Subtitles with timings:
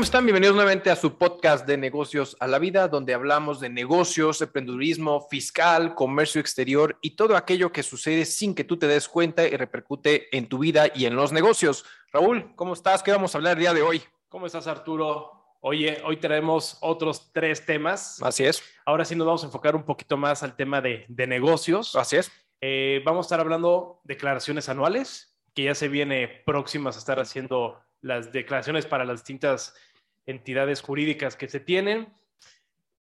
[0.00, 0.24] ¿Cómo están?
[0.24, 5.28] Bienvenidos nuevamente a su podcast de negocios a la vida, donde hablamos de negocios, emprendedurismo,
[5.28, 9.54] fiscal, comercio exterior y todo aquello que sucede sin que tú te des cuenta y
[9.54, 11.84] repercute en tu vida y en los negocios.
[12.14, 13.02] Raúl, ¿cómo estás?
[13.02, 14.02] ¿Qué vamos a hablar el día de hoy?
[14.30, 15.58] ¿Cómo estás, Arturo?
[15.60, 18.22] Oye, hoy traemos otros tres temas.
[18.22, 18.62] Así es.
[18.86, 21.94] Ahora sí nos vamos a enfocar un poquito más al tema de, de negocios.
[21.94, 22.32] Así es.
[22.62, 27.78] Eh, vamos a estar hablando declaraciones anuales, que ya se viene próximas a estar haciendo
[28.02, 29.74] las declaraciones para las distintas
[30.30, 32.08] entidades jurídicas que se tienen.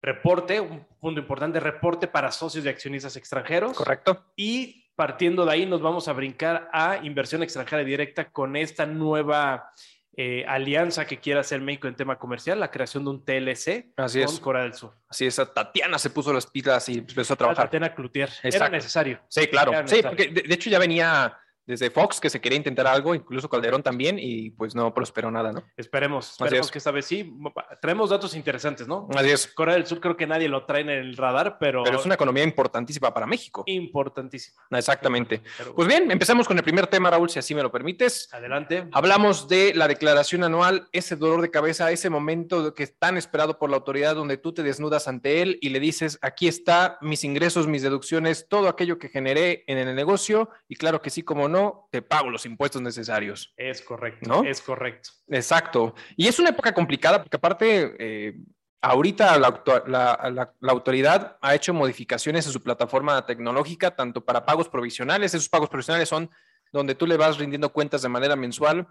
[0.02, 3.76] Reporte, un punto importante, reporte para socios y accionistas extranjeros.
[3.76, 4.24] Correcto.
[4.36, 9.72] Y partiendo de ahí nos vamos a brincar a inversión extranjera directa con esta nueva
[10.16, 14.24] eh, alianza que quiere hacer México en tema comercial, la creación de un TLC Así
[14.24, 14.40] con es.
[14.40, 14.94] Corea del Sur.
[15.08, 17.66] Así es, Tatiana se puso las pilas y empezó a trabajar.
[17.66, 18.30] Tatiana Cloutier.
[18.42, 19.20] Era necesario.
[19.28, 19.72] Sí, claro.
[19.86, 23.48] Sí, porque de, de hecho ya venía desde Fox que se quería intentar algo, incluso
[23.48, 25.62] Calderón también, y pues no prosperó nada, ¿no?
[25.76, 26.72] Esperemos, esperemos es.
[26.72, 27.34] que esta vez sí.
[27.80, 29.08] Traemos datos interesantes, ¿no?
[29.14, 29.46] Así es.
[29.48, 32.14] Corea del Sur creo que nadie lo trae en el radar, pero, Pero es una
[32.14, 33.64] economía importantísima para México.
[33.66, 34.60] importantísimo.
[34.70, 35.42] Exactamente.
[35.58, 38.28] Pero, Pues bien, empezamos con el primer tema, Raúl, si así me lo permites.
[38.32, 38.88] adelante.
[38.92, 43.58] Hablamos de la declaración anual, ese dolor de cabeza, ese momento que es tan esperado
[43.58, 47.24] por la autoridad donde tú te desnudas ante él y le dices, aquí está mis
[47.24, 51.48] ingresos, mis deducciones, todo aquello que generé en el negocio y claro que sí, como
[51.48, 51.55] no,
[51.90, 53.52] te pago los impuestos necesarios.
[53.56, 54.44] Es correcto, ¿No?
[54.44, 55.10] es correcto.
[55.28, 55.94] Exacto.
[56.16, 58.34] Y es una época complicada porque aparte, eh,
[58.82, 64.24] ahorita la, auto- la- la- la autoridad ha hecho modificaciones en su plataforma tecnológica, tanto
[64.24, 66.30] para pagos provisionales, esos pagos provisionales son
[66.72, 68.86] donde tú le vas rindiendo cuentas de manera mensual,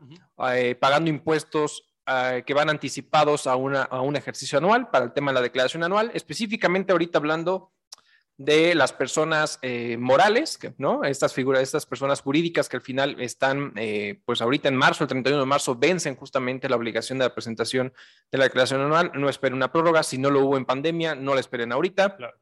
[0.51, 5.11] eh, pagando impuestos eh, que van anticipados a, una, a un ejercicio anual para el
[5.13, 7.71] tema de la declaración anual, específicamente ahorita hablando
[8.37, 11.03] de las personas eh, morales, ¿no?
[11.03, 15.07] Estas figuras, estas personas jurídicas que al final están, eh, pues ahorita en marzo, el
[15.07, 17.93] 31 de marzo, vencen justamente la obligación de la presentación
[18.31, 19.11] de la declaración anual.
[19.15, 22.17] No esperen una prórroga, si no lo hubo en pandemia, no la esperen ahorita.
[22.17, 22.37] Claro.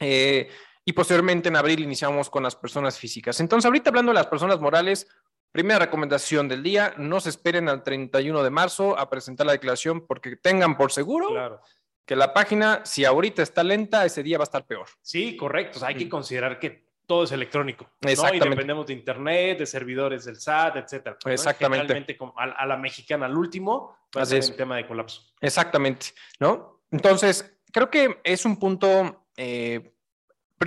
[0.00, 0.48] Eh,
[0.86, 3.38] y posteriormente en abril iniciamos con las personas físicas.
[3.40, 5.06] Entonces, ahorita hablando de las personas morales,
[5.52, 10.06] primera recomendación del día, no se esperen al 31 de marzo a presentar la declaración
[10.06, 11.60] porque tengan por seguro Claro.
[12.06, 14.86] Que la página, si ahorita está lenta, ese día va a estar peor.
[15.00, 15.78] Sí, correcto.
[15.78, 17.90] O sea, hay que considerar que todo es electrónico.
[18.00, 18.10] ¿no?
[18.10, 18.46] Exactamente.
[18.46, 21.16] Y dependemos de internet, de servidores del SAT, etcétera.
[21.24, 21.32] ¿no?
[21.32, 22.18] Exactamente.
[22.36, 25.22] A, a la mexicana, al último, va a ser el tema de colapso.
[25.40, 26.06] Exactamente,
[26.40, 26.82] ¿no?
[26.90, 29.92] Entonces, creo que es un punto, eh,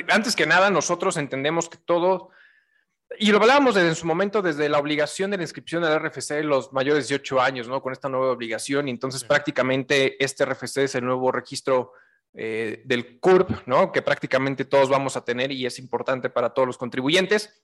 [0.10, 2.30] antes que nada, nosotros entendemos que todo,
[3.20, 6.44] y lo hablábamos en su momento, desde la obligación de la inscripción del RFC de
[6.44, 7.82] los mayores de 18 años, ¿no?
[7.82, 9.28] Con esta nueva obligación, y entonces Sí.
[9.28, 11.94] prácticamente este RFC es el nuevo registro
[12.40, 13.92] eh, del CURP, ¿no?
[13.92, 17.64] Que prácticamente todos vamos a tener y es importante para todos los contribuyentes.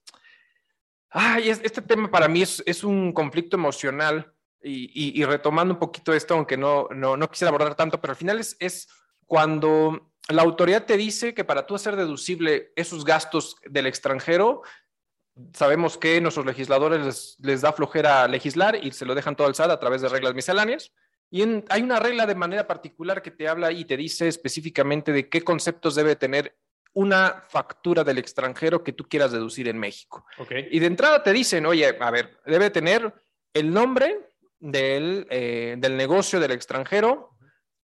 [1.09, 4.33] Ay, es- este tema para mí es, es un conflicto emocional
[4.63, 8.11] y, y- y retomando un poquito esto, aunque no, no, no quisiera abordar tanto, pero
[8.13, 8.87] al final es, es
[9.27, 14.63] cuando la autoridad te dice que para tú hacer deducible esos gastos del extranjero,
[15.53, 19.55] sabemos que nuestros legisladores les, les da flojera legislar y se lo dejan todo al
[19.55, 20.91] SAT a través de reglas misceláneas.
[21.31, 25.11] Y en- hay una regla de manera particular que te habla y te dice específicamente
[25.11, 26.55] de qué conceptos debe tener
[26.95, 30.25] una factura del extranjero que tú quieras deducir en México.
[30.71, 33.11] Y de entrada te dicen, oye, a ver, debe tener
[33.53, 34.29] el nombre
[34.59, 37.31] del, eh, del negocio del extranjero,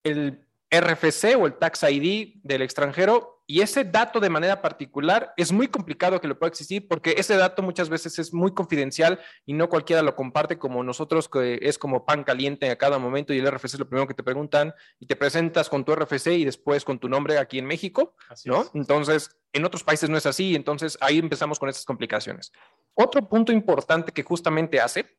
[0.04, 5.52] el RFC o el Tax ID del extranjero, y ese dato de manera particular es
[5.52, 9.54] muy complicado que lo pueda existir porque ese dato muchas veces es muy confidencial y
[9.54, 13.40] no cualquiera lo comparte como nosotros, que es como pan caliente a cada momento y
[13.40, 16.46] el RFC es lo primero que te preguntan y te presentas con tu RFC y
[16.46, 18.16] después con tu nombre aquí en México.
[18.30, 18.62] Así ¿no?
[18.62, 18.72] es.
[18.74, 22.52] Entonces, en otros países no es así, entonces ahí empezamos con estas complicaciones.
[22.94, 25.18] Otro punto importante que justamente hace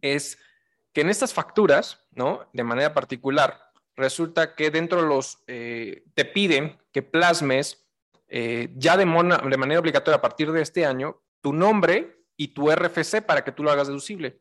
[0.00, 0.38] es
[0.92, 2.48] que en estas facturas, ¿no?
[2.52, 3.67] De manera particular,
[3.98, 7.84] resulta que dentro de los, eh, te piden que plasmes
[8.28, 12.48] eh, ya de, mona- de manera obligatoria a partir de este año tu nombre y
[12.48, 14.40] tu RFC para que tú lo hagas deducible.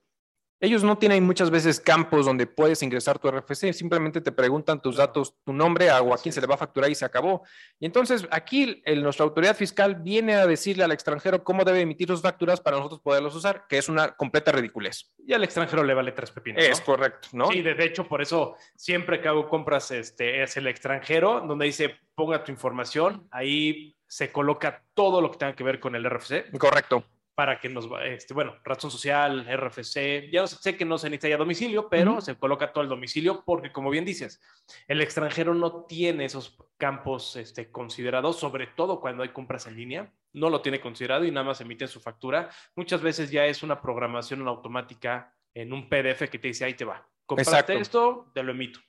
[0.60, 4.98] Ellos no tienen muchas veces campos donde puedes ingresar tu RFC, simplemente te preguntan tus
[4.98, 7.44] datos, tu nombre, o a quién se le va a facturar y se acabó.
[7.80, 12.08] Y entonces aquí el- nuestra autoridad fiscal viene a decirle al extranjero cómo debe emitir
[12.08, 15.14] sus facturas para nosotros poderlos usar, que es una completa ridiculez.
[15.28, 16.64] Y al extranjero le vale tres pepinos.
[16.64, 16.86] Es ¿no?
[16.86, 17.52] correcto, ¿no?
[17.52, 21.66] Sí, de, de hecho, por eso siempre que hago compras este, es el extranjero, donde
[21.66, 26.06] dice ponga tu información, ahí se coloca todo lo que tenga que ver con el
[26.10, 27.04] RFC Correcto.
[27.38, 31.30] Para que nos, este, bueno, razón social, RFC, ya no sé, que no se necesita
[31.30, 34.42] ya domicilio, pero se coloca todo el domicilio porque, como bien dices,
[34.88, 40.12] el extranjero no tiene esos campos este, considerados, sobre todo cuando hay compras en línea,
[40.34, 42.50] no lo tiene considerado y nada más emite su factura.
[42.76, 46.86] Muchas veces ya es una programación automática en un PDF que te dice, ahí te
[46.86, 47.08] va.
[47.28, 48.80] Compraste esto, te lo emito.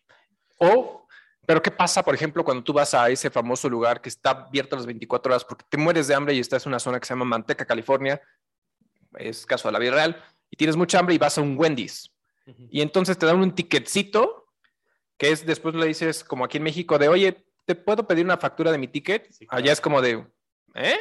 [0.57, 1.07] O,
[1.49, 4.77] pero ¿qué pasa, por ejemplo, cuando tú vas a ese famoso lugar que está abierto
[4.77, 7.15] las 24 horas porque te mueres de hambre y estás en una zona que se
[7.15, 8.21] llama Manteca, California,
[9.17, 12.13] es caso de la vida real, y tienes mucha hambre y vas a un Wendy's.
[12.69, 14.47] Y entonces te dan un ticketcito
[15.17, 18.37] que es después le dices, como aquí en México, de oye, ¿te puedo pedir una
[18.37, 19.35] factura de mi ticket?
[19.49, 20.27] Allá es como de,
[20.75, 20.99] ¿eh?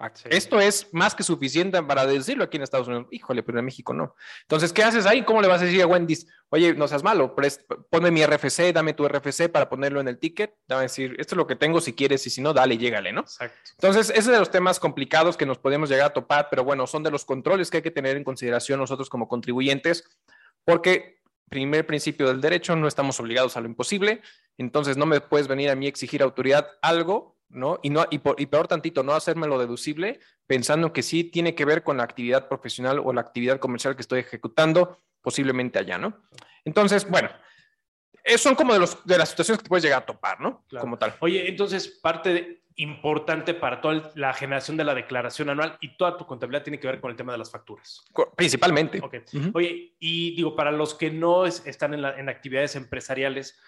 [0.00, 3.08] Ah, esto es más que suficiente para decirlo aquí en Estados Unidos.
[3.10, 4.14] Híjole, pero en México no.
[4.42, 5.24] Entonces, ¿qué haces ahí?
[5.24, 6.28] ¿Cómo le vas a decir a Wendy's?
[6.50, 7.34] Oye, no seas malo,
[7.90, 10.54] ponme mi RFC, dame tu RFC para ponerlo en el ticket.
[10.68, 13.22] Dame decir, esto es lo que tengo si quieres y si no, dale, llégale, ¿no?
[13.22, 13.58] Exacto.
[13.72, 16.86] Entonces, ese es de los temas complicados que nos podemos llegar a topar, pero bueno,
[16.86, 20.04] son de los controles que hay que tener en consideración nosotros como contribuyentes,
[20.64, 21.18] porque
[21.48, 24.22] primer principio del derecho, no estamos obligados a lo imposible.
[24.58, 27.78] Entonces, no me puedes venir a mí exigir autoridad algo ¿no?
[27.82, 31.64] Y, no, y, por, y peor tantito, no hacérmelo deducible pensando que sí tiene que
[31.64, 36.20] ver con la actividad profesional o la actividad comercial que estoy ejecutando, posiblemente allá, ¿no?
[36.64, 37.30] Entonces, bueno,
[38.36, 40.64] son como de, los, de las situaciones que te puedes llegar a topar, ¿no?
[40.80, 41.14] Como tal.
[41.20, 46.26] Oye, entonces, parte importante para toda la generación de la declaración anual y toda tu
[46.26, 48.04] contabilidad tiene que ver con el tema de las facturas.
[48.36, 49.02] Principalmente.
[49.52, 53.58] Oye, y digo, para los que no están en, en actividades empresariales,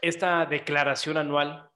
[0.00, 1.71] esta declaración anual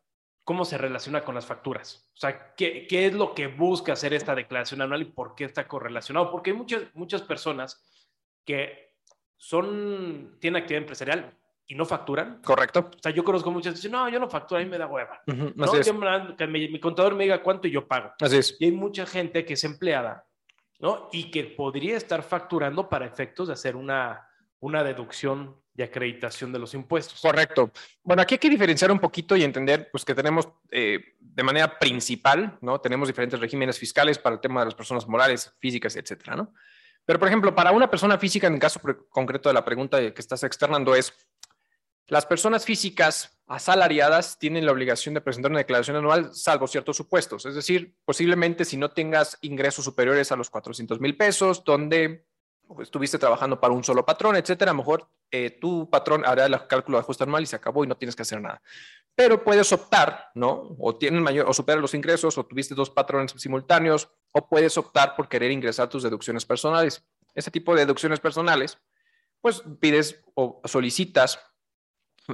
[0.47, 2.09] cómo se relaciona con las facturas.
[2.15, 5.43] O sea, ¿qué, ¿qué, es lo que busca hacer esta declaración anual y por qué
[5.43, 6.31] está correlacionado?
[6.31, 7.85] Porque hay muchas, muchas personas
[8.45, 8.95] que
[9.37, 12.41] son, tienen actividad empresarial y no facturan.
[12.45, 12.91] Correcto.
[12.97, 14.87] O sea, yo conozco muchas que dicen, no, yo no facturo, a mí me da
[14.87, 15.21] hueva.
[15.27, 16.37] ¿no?
[16.37, 18.13] que mi, contador me diga cuánto y yo pago.
[18.21, 18.57] Así es.
[18.61, 20.29] Y hay mucha gente que es empleada,
[20.79, 21.09] ¿no?
[21.11, 24.29] Y que podría estar facturando para efectos de hacer una,
[24.67, 27.21] una deducción de acreditación de los impuestos.
[27.21, 27.71] Correcto.
[28.03, 31.79] Bueno, aquí hay que diferenciar un poquito y entender pues, que tenemos eh, de manera
[31.79, 32.81] principal, ¿no?
[32.81, 36.53] Tenemos diferentes regímenes fiscales para el tema de las personas morales, físicas, etcétera, ¿no?
[37.05, 40.21] Pero, por ejemplo, para una persona física, en el caso concreto de la pregunta que
[40.21, 41.15] estás externando, es
[42.09, 47.47] las personas físicas asalariadas tienen la obligación de presentar una declaración anual, salvo ciertos supuestos.
[47.47, 52.27] Es decir, posiblemente si no tengas ingresos superiores a los 400 mil pesos, donde
[52.81, 56.67] estuviste trabajando para un solo patrón, etcétera, a lo mejor eh, tu patrón hará el
[56.67, 58.61] cálculo de ajuste anual y se acabó y no tienes que hacer nada.
[59.15, 60.77] Pero puedes optar, ¿no?
[60.79, 65.17] O tienes mayor, o superas los ingresos, o tuviste dos patrones simultáneos, o puedes optar
[65.17, 67.03] por querer ingresar tus deducciones personales.
[67.35, 68.79] Ese tipo de deducciones personales,
[69.41, 71.39] pues pides o solicitas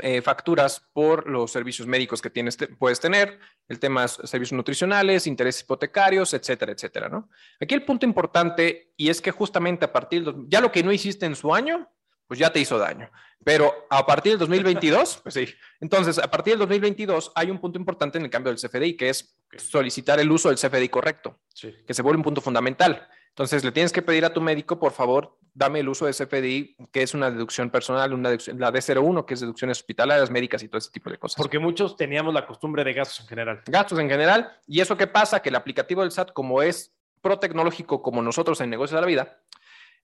[0.00, 5.27] eh, facturas por los servicios médicos que tienes, puedes tener, el tema de servicios nutricionales,
[5.27, 7.29] intereses hipotecarios, etcétera, etcétera, ¿no?
[7.61, 10.93] Aquí el punto importante, y es que justamente a partir, de, ya lo que no
[10.93, 11.89] hiciste en su año,
[12.27, 13.11] pues ya te hizo daño.
[13.44, 15.47] Pero a partir del 2022, pues sí.
[15.81, 19.11] Entonces, a partir del 2022 hay un punto importante en el cambio del CFDI, que
[19.11, 21.41] es solicitar el uso del CFDI correcto,
[21.87, 23.09] que se vuelve un punto fundamental.
[23.32, 26.76] Entonces, le tienes que pedir a tu médico, por favor, dame el uso de CFDI,
[26.93, 30.79] que es una deducción personal, una la D01, que es deducciones hospitalarias, médicas y todo
[30.79, 31.37] ese tipo de cosas.
[31.37, 33.62] Porque muchos teníamos la costumbre de gastos en general.
[33.67, 34.52] Gastos en general.
[34.67, 35.40] ¿Y eso qué pasa?
[35.40, 39.06] Que el aplicativo del SAT, como es pro tecnológico como nosotros en negocios de la
[39.06, 39.38] vida,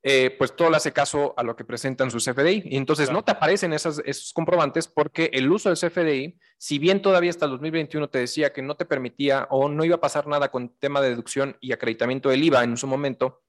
[0.02, 2.62] eh, pues todo le hace caso a lo que presentan sus CFDI.
[2.66, 7.30] Y entonces no te aparecen esos comprobantes porque el uso del CFDI, si bien todavía
[7.30, 10.50] hasta el 2021 te decía que no te permitía o no iba a pasar nada
[10.50, 13.42] con tema de deducción y acreditamiento del IVA en su momento,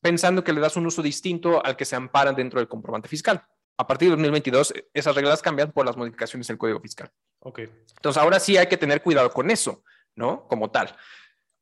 [0.00, 3.42] pensando que le das un uso distinto al que se amparan dentro del comprobante fiscal.
[3.78, 7.10] A partir de 2022, esas reglas cambian por las modificaciones del Código Fiscal.
[7.38, 7.60] Ok.
[7.96, 9.82] Entonces, ahora sí hay que tener cuidado con eso,
[10.14, 10.46] ¿no?
[10.48, 10.94] Como tal.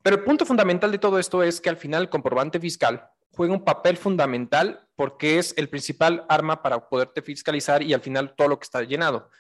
[0.03, 3.55] Pero el punto fundamental de todo esto es que al final el comprobante fiscal juega
[3.55, 8.49] un papel fundamental porque es el principal arma para poderte fiscalizar y al final todo
[8.49, 9.31] lo que está llenado.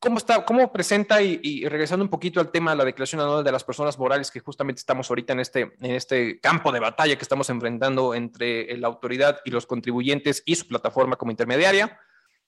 [0.00, 3.52] ¿Cómo, está, cómo presenta y, regresando un poquito al tema de la declaración anual de
[3.52, 7.22] las personas morales, que justamente estamos ahorita en este, en este campo de batalla que
[7.22, 11.98] estamos enfrentando entre la autoridad y los contribuyentes y su plataforma como intermediaria?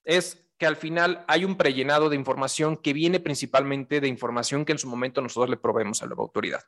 [0.05, 4.73] Es que al final hay un prellenado de información que viene principalmente de información que
[4.73, 6.61] en su momento nosotros le proveemos a la autoridad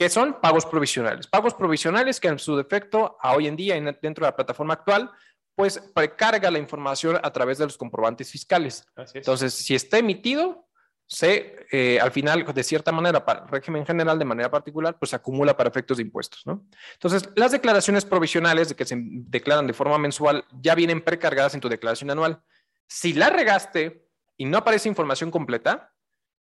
[0.00, 1.26] que son pagos provisionales.
[1.26, 5.10] Pagos provisionales que en su defecto, a hoy en día, dentro de la plataforma actual,
[5.54, 8.86] pues precarga la información a través de los comprobantes fiscales.
[9.12, 10.70] Entonces, si está emitido,
[11.06, 15.10] se, eh, al final, de cierta manera, para el régimen general, de manera particular, pues
[15.10, 16.64] se acumula para efectos de impuestos, ¿no?
[16.94, 21.60] Entonces, las declaraciones provisionales de que se declaran de forma mensual ya vienen precargadas en
[21.60, 22.40] tu declaración anual.
[22.88, 25.92] Si la regaste y no aparece información completa,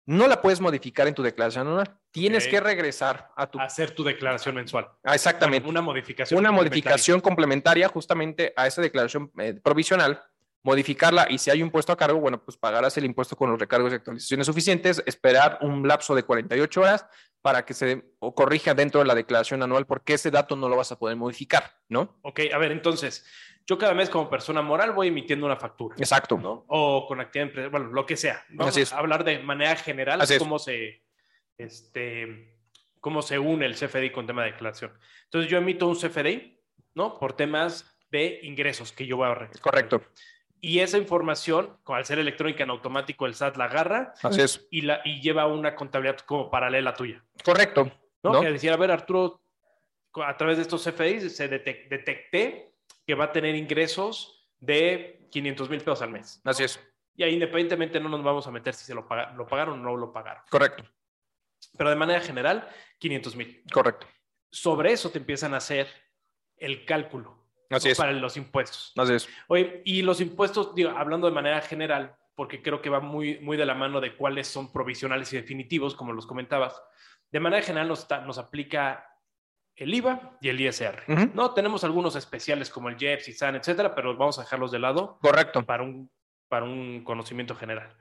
[0.06, 1.98] no la puedes modificar en tu declaración anual.
[2.10, 3.58] Tienes que regresar a tu...
[3.58, 4.88] Hacer tu declaración mensual.
[5.02, 5.68] Ah, exactamente.
[5.68, 6.38] Una modificación.
[6.38, 10.22] Una modificación complementaria justamente a esa declaración eh, provisional,
[10.62, 13.58] modificarla y si hay un impuesto a cargo, bueno, pues pagarás el impuesto con los
[13.58, 17.06] recargos y actualizaciones suficientes, esperar un lapso de 48 horas
[17.42, 18.02] para que se
[18.34, 21.74] corrija dentro de la declaración anual porque ese dato no lo vas a poder modificar,
[21.90, 22.18] ¿no?
[22.22, 23.26] Ok, a ver, entonces,
[23.66, 25.96] yo cada mes como persona moral voy emitiendo una factura.
[25.98, 26.36] Exacto.
[26.38, 26.64] ¿no?
[26.68, 28.44] O con actividad empresarial, bueno, lo que sea.
[28.50, 28.92] Vamos Así es.
[28.92, 30.38] hablar de manera general Así es.
[30.38, 31.02] cómo se,
[31.58, 32.58] este,
[33.00, 34.92] cómo se une el CFDI con tema de declaración.
[35.24, 36.60] Entonces yo emito un CFDI,
[36.94, 37.18] ¿no?
[37.18, 39.62] Por temas de ingresos que yo voy a registrar.
[39.62, 40.02] Correcto.
[40.60, 44.66] Y esa información, al ser electrónica en automático, el SAT la agarra Así es.
[44.70, 47.22] y, la, y lleva una contabilidad como paralela tuya.
[47.44, 47.90] Correcto.
[48.22, 48.32] ¿no?
[48.32, 48.40] ¿no?
[48.40, 49.42] Que decir, a ver, Arturo,
[50.14, 52.72] a través de estos CFDIs se detec- detecté
[53.06, 56.40] que va a tener ingresos de 500 mil pesos al mes.
[56.44, 56.80] Así es.
[57.16, 59.82] Y ahí independientemente no nos vamos a meter si se lo, paga- lo pagaron o
[59.82, 60.42] no lo pagaron.
[60.50, 60.84] Correcto.
[61.76, 62.68] Pero de manera general,
[62.98, 63.62] 500 mil.
[63.72, 64.06] Correcto.
[64.50, 65.88] Sobre eso te empiezan a hacer
[66.56, 67.92] el cálculo Así ¿no?
[67.92, 67.98] es.
[67.98, 68.92] para los impuestos.
[68.96, 69.28] Así es.
[69.48, 73.56] Oye, y los impuestos, digo, hablando de manera general, porque creo que va muy, muy
[73.56, 76.80] de la mano de cuáles son provisionales y definitivos, como los comentabas.
[77.30, 79.08] De manera general nos, nos aplica
[79.76, 81.04] el IVA y el ISR.
[81.34, 84.78] No, tenemos algunos especiales como el JEPS y SAN, etcétera, pero vamos a dejarlos de
[84.78, 85.64] lado Correcto.
[85.64, 86.10] para un,
[86.48, 87.96] para un conocimiento general.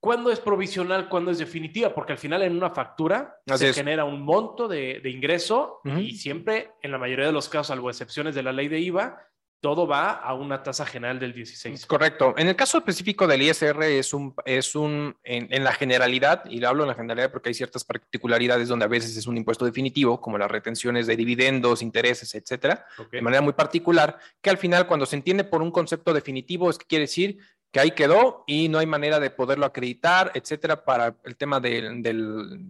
[0.00, 1.08] ¿Cuándo es provisional?
[1.08, 1.94] ¿Cuándo es definitiva?
[1.94, 3.76] Porque al final en una factura Así se es.
[3.76, 7.88] genera un monto de, de ingreso y siempre, en la mayoría de los casos, salvo
[7.88, 9.16] excepciones de la ley de IVA,
[9.62, 11.86] todo va a una tasa general del 16.
[11.86, 12.34] Correcto.
[12.36, 16.58] En el caso específico del ISR es un, es un, en, en la generalidad, y
[16.58, 19.64] lo hablo en la generalidad porque hay ciertas particularidades donde a veces es un impuesto
[19.64, 24.88] definitivo, como las retenciones de dividendos, intereses, etcétera, de manera muy particular, que al final
[24.88, 27.38] cuando se entiende por un concepto definitivo es que quiere decir
[27.72, 32.02] que ahí quedó y no hay manera de poderlo acreditar, etcétera, para el tema del-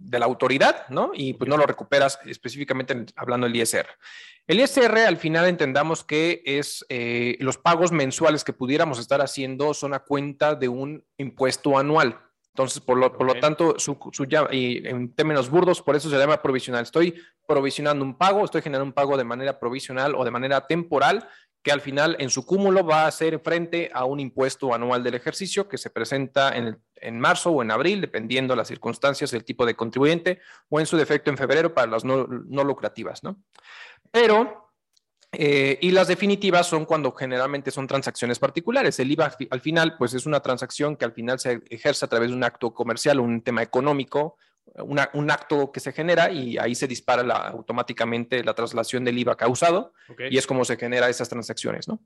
[0.09, 1.11] de la autoridad, ¿no?
[1.13, 3.87] Y pues no lo recuperas específicamente en- hablando del ISR.
[4.47, 9.73] El ISR al final entendamos que es eh, los pagos mensuales que pudiéramos estar haciendo
[9.73, 12.17] son a cuenta de un impuesto anual.
[12.55, 16.17] Entonces, por lo, por lo tanto, su, su y en términos burdos, por eso se
[16.17, 16.83] llama provisional.
[16.83, 17.15] Estoy
[17.47, 21.27] provisionando un pago, estoy generando un pago de manera provisional o de manera temporal
[21.63, 25.15] que al final en su cúmulo va a ser frente a un impuesto anual del
[25.15, 29.43] ejercicio que se presenta en, el- en marzo o en abril, dependiendo las circunstancias del
[29.45, 30.39] tipo de contribuyente,
[30.69, 33.41] o en su defecto en febrero para las no, no lucrativas, ¿no?
[34.11, 34.69] Pero,
[35.31, 38.99] eh, y las definitivas son cuando generalmente son transacciones particulares.
[38.99, 42.29] El IVA al final, pues es una transacción que al final se ejerce a través
[42.29, 44.37] de un acto comercial, un tema económico,
[44.75, 49.17] una- un acto que se genera y ahí se dispara la- automáticamente la traslación del
[49.19, 49.93] IVA causado
[50.29, 51.99] y es como se genera esas transacciones, ¿no?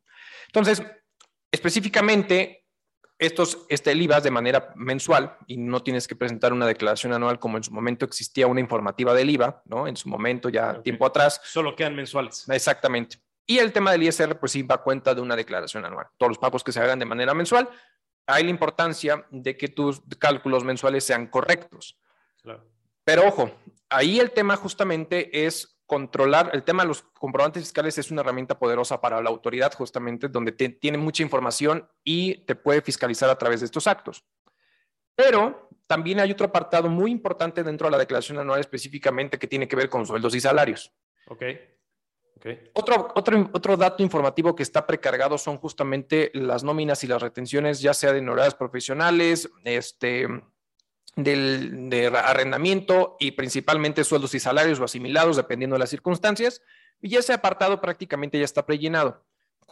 [0.48, 0.82] Entonces,
[1.52, 2.66] específicamente,
[3.20, 7.14] estos, este, el IVA es de manera mensual y no tienes que presentar una declaración
[7.14, 9.88] anual como en su momento existía una informativa del IVA, ¿no?
[9.88, 12.48] En su momento, ya tiempo atrás, Solo quedan mensuales.
[12.50, 13.18] exactamente.
[13.48, 16.08] Y el tema del ISR, pues sí va a cuenta de una declaración anual.
[16.18, 17.70] Todos los pagos que se hagan de manera mensual,
[18.28, 21.98] hay la importancia de que tus cálculos mensuales sean correctos.
[22.42, 22.64] Claro.
[23.04, 23.52] Pero ojo,
[23.90, 28.60] ahí el tema justamente es controlar, el tema de los comprobantes fiscales es una herramienta
[28.60, 33.38] poderosa para la autoridad justamente donde te- tiene mucha información y te puede fiscalizar a
[33.38, 34.26] través de estos actos.
[35.16, 39.68] Pero también hay otro apartado muy importante dentro de la declaración anual específicamente que tiene
[39.68, 40.94] que ver con sueldos y salarios.
[41.28, 41.44] Ok.
[42.36, 42.46] Ok.
[42.74, 47.82] Otro, otro, otro dato informativo que está precargado son justamente las nóminas y las retenciones,
[47.82, 50.28] ya sea de honorarios profesionales, este,
[51.16, 56.62] del, de arrendamiento y principalmente sueldos y salarios o asimilados, dependiendo de las circunstancias.
[57.02, 59.26] Y ese apartado prácticamente ya está prellenado.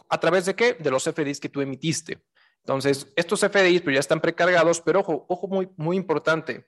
[0.08, 0.74] ¿A través de qué?
[0.74, 2.18] De los FDIs que tú emitiste.
[2.62, 6.66] Entonces, estos FDIs pues, ya están precargados, pero ojo, ojo muy, muy importante.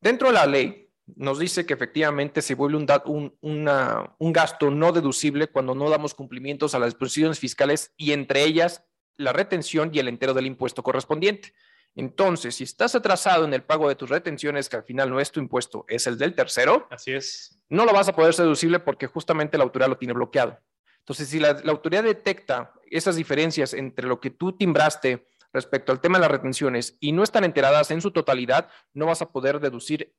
[0.00, 4.90] Dentro de la ley nos dice que efectivamente se vuelve un, una- un gasto no
[4.90, 8.84] deducible cuando no damos cumplimientos a las disposiciones fiscales y entre ellas
[9.16, 11.54] la retención y el entero del impuesto correspondiente.
[11.96, 15.32] Entonces, si estás atrasado en el pago de tus retenciones, que al final no es
[15.32, 17.58] tu impuesto, es el del tercero, Así es.
[17.70, 20.58] no lo vas a poder deducible porque justamente la autoridad lo tiene bloqueado.
[20.98, 26.00] Entonces, si la, la autoridad detecta esas diferencias entre lo que tú timbraste respecto al
[26.00, 29.58] tema de las retenciones y no están enteradas en su totalidad, no vas a poder
[29.60, 30.14] deducir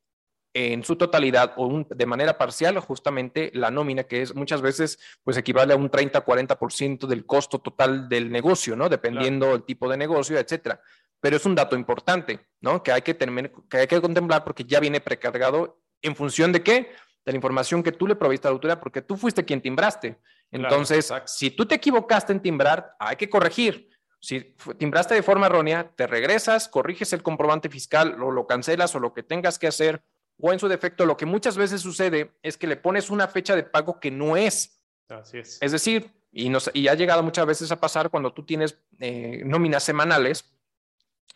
[0.53, 4.97] en su totalidad o un- de manera parcial justamente la nómina, que es muchas veces
[5.23, 8.89] pues equivale a un 30-40% del costo total del negocio, ¿no?
[8.89, 10.81] Dependiendo el tipo de negocio, etcétera.
[11.19, 12.83] Pero es un dato importante, ¿no?
[12.83, 16.61] Que hay que, tener, que hay que contemplar porque ya viene precargado en función de
[16.61, 16.91] qué?
[17.25, 20.19] De la información que tú le proviste a la autoridad, porque tú fuiste quien timbraste.
[20.51, 23.89] Entonces, si tú te equivocaste en timbrar, hay que corregir.
[24.19, 28.99] Si timbraste de forma errónea, te regresas, corriges el comprobante fiscal o lo cancelas o
[28.99, 30.03] lo que tengas que hacer,
[30.39, 33.55] o en su defecto, lo que muchas veces sucede es que le pones una fecha
[33.55, 34.81] de pago que no es.
[35.09, 35.57] Así es.
[35.61, 39.41] Es decir, y, nos, y ha llegado muchas veces a pasar cuando tú tienes eh,
[39.45, 40.56] nóminas semanales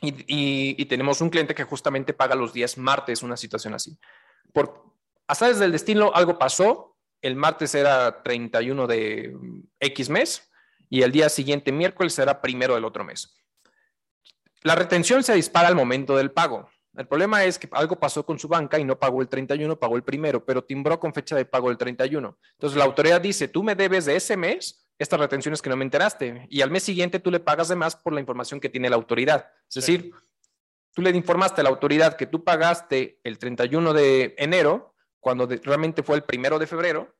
[0.01, 3.97] y, tenemos un cliente que justamente paga los días martes, una situación así.
[4.51, 4.83] Por
[5.27, 6.97] azares del destino, algo pasó.
[7.21, 9.35] El martes era 31 de
[9.79, 10.49] X mes
[10.89, 13.37] y el día siguiente, miércoles, será primero del otro mes.
[14.63, 16.67] La retención se dispara al momento del pago.
[16.95, 19.95] El problema es que algo pasó con su banca y no pagó el 31, pagó
[19.95, 22.37] el primero, pero timbró con fecha de pago el 31.
[22.53, 25.83] Entonces la autoridad dice, tú me debes de ese mes estas retenciones que no me
[25.83, 28.89] enteraste y al mes siguiente tú le pagas de más por la información que tiene
[28.89, 29.49] la autoridad.
[29.67, 30.11] Es decir,
[30.93, 36.03] tú le informaste a la autoridad que tú pagaste el 31 de enero cuando realmente
[36.03, 37.15] fue el primero de febrero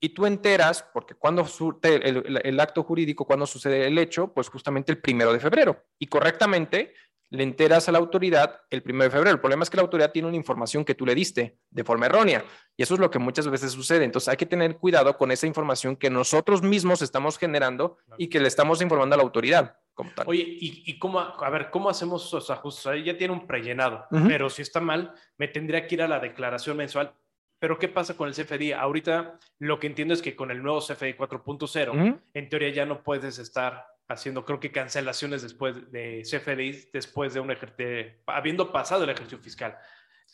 [0.00, 1.46] y tú enteras, porque cuando
[1.82, 5.84] el, el, acto jurídico, cuando sucede el hecho, pues justamente el primero de febrero.
[5.98, 6.94] Y correctamente
[7.32, 9.30] le enteras a la autoridad el 1 de febrero.
[9.30, 12.04] El problema es que la autoridad tiene una información que tú le diste de forma
[12.04, 12.44] errónea
[12.76, 14.04] y eso es lo que muchas veces sucede.
[14.04, 18.38] Entonces hay que tener cuidado con esa información que nosotros mismos estamos generando y que
[18.38, 19.78] le estamos informando a la autoridad.
[19.94, 20.26] Como tal.
[20.28, 22.86] Oye, ¿y, cómo, a ver, cómo hacemos esos ajustes?
[22.86, 26.18] Ahí ya tiene un prellenado, pero si está mal, me tendría que ir a la
[26.18, 27.14] declaración mensual.
[27.58, 28.72] Pero ¿qué pasa con el CFDI?
[28.72, 33.02] Ahorita lo que entiendo es que con el nuevo CFDI 4.0, en teoría ya no
[33.02, 39.04] puedes estar haciendo, creo que cancelaciones después de CFDI, después de un ejercicio, habiendo pasado
[39.04, 39.78] el ejercicio fiscal.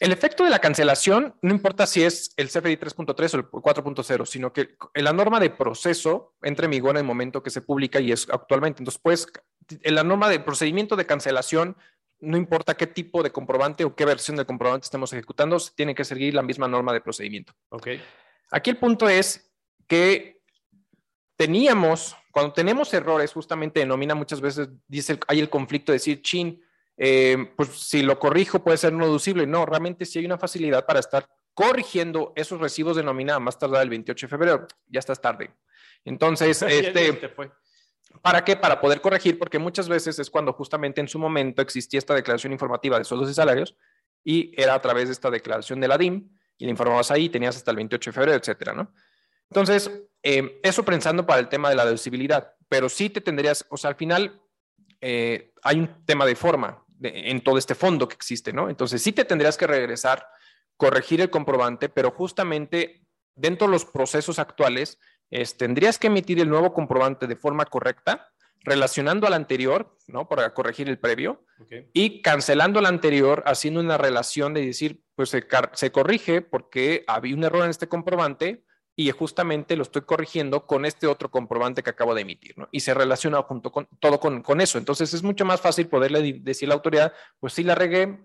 [0.00, 4.26] El efecto de la cancelación no importa si es el CFDI 3.3 o el 4.0,
[4.26, 7.98] sino que la norma de proceso entra en vigor en el momento que se publica
[7.98, 8.80] y es actualmente.
[8.80, 9.26] Entonces, pues,
[9.82, 11.76] la norma de procedimiento de cancelación,
[12.20, 16.04] no importa qué tipo de comprobante o qué versión del comprobante estemos ejecutando, tiene que
[16.04, 17.52] seguir la misma norma de procedimiento.
[17.70, 17.88] Ok.
[18.52, 19.52] Aquí el punto es
[19.88, 20.40] que
[21.36, 26.62] teníamos cuando tenemos errores, justamente denomina muchas veces, dice, hay el conflicto de decir, chin,
[26.96, 29.44] eh, pues si lo corrijo puede ser no deducible.
[29.44, 33.82] No, realmente sí hay una facilidad para estar corrigiendo esos recibos de nómina más tardar
[33.82, 34.68] el 28 de febrero.
[34.86, 35.50] Ya estás tarde.
[36.04, 37.28] Entonces, este,
[38.22, 38.54] ¿para qué?
[38.54, 42.52] Para poder corregir, porque muchas veces es cuando justamente en su momento existía esta declaración
[42.52, 43.74] informativa de sueldos y salarios
[44.22, 47.56] y era a través de esta declaración de la DIM y le informabas ahí, tenías
[47.56, 48.92] hasta el 28 de febrero, etcétera, ¿no?
[49.50, 49.90] Entonces,
[50.22, 53.90] eh, eso pensando para el tema de la deducibilidad, pero sí te tendrías, o sea,
[53.90, 54.40] al final
[55.00, 58.68] eh, hay un tema de forma en todo este fondo que existe, ¿no?
[58.68, 60.26] Entonces, sí te tendrías que regresar,
[60.76, 63.06] corregir el comprobante, pero justamente
[63.36, 64.98] dentro de los procesos actuales,
[65.56, 68.28] tendrías que emitir el nuevo comprobante de forma correcta,
[68.64, 70.28] relacionando al anterior, ¿no?
[70.28, 71.44] Para corregir el previo,
[71.92, 77.34] y cancelando al anterior, haciendo una relación de decir, pues se, se corrige porque había
[77.34, 78.64] un error en este comprobante,
[79.00, 82.68] y justamente lo estoy corrigiendo con este otro comprobante que acabo de emitir, ¿no?
[82.72, 84.76] Y se relaciona junto con todo con, eso.
[84.76, 88.18] Entonces es mucho más fácil poderle decir a la autoridad, pues sí la regué,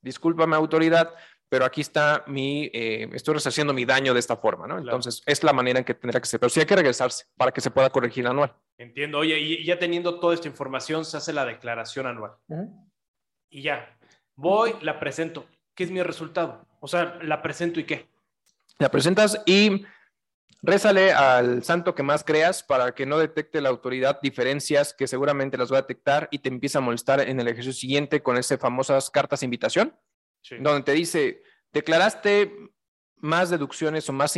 [0.00, 1.12] discúlpame autoridad,
[1.50, 4.78] pero aquí está mi, eh, estoy resarciendo mi daño de esta forma, ¿no?
[4.78, 7.52] Entonces es la manera en que tendrá que ser, pero sí hay que regresarse para
[7.52, 8.56] que se pueda corregir anual.
[8.78, 9.18] Entiendo.
[9.18, 12.32] Oye, y ya teniendo toda esta información, se hace la declaración anual.
[13.50, 13.94] Y ya,
[14.36, 15.44] voy, la presento.
[15.74, 16.66] ¿Qué es mi resultado?
[16.80, 18.08] O sea, la presento y qué.
[18.78, 19.84] La presentas y
[20.66, 25.58] Rézale al santo que más creas para que no detecte la autoridad diferencias que seguramente
[25.58, 28.58] las va a detectar y te empieza a molestar en el ejercicio siguiente con esas
[28.58, 29.94] famosas cartas de invitación,
[30.60, 32.50] donde te dice, declaraste
[33.16, 34.34] más deducciones o, más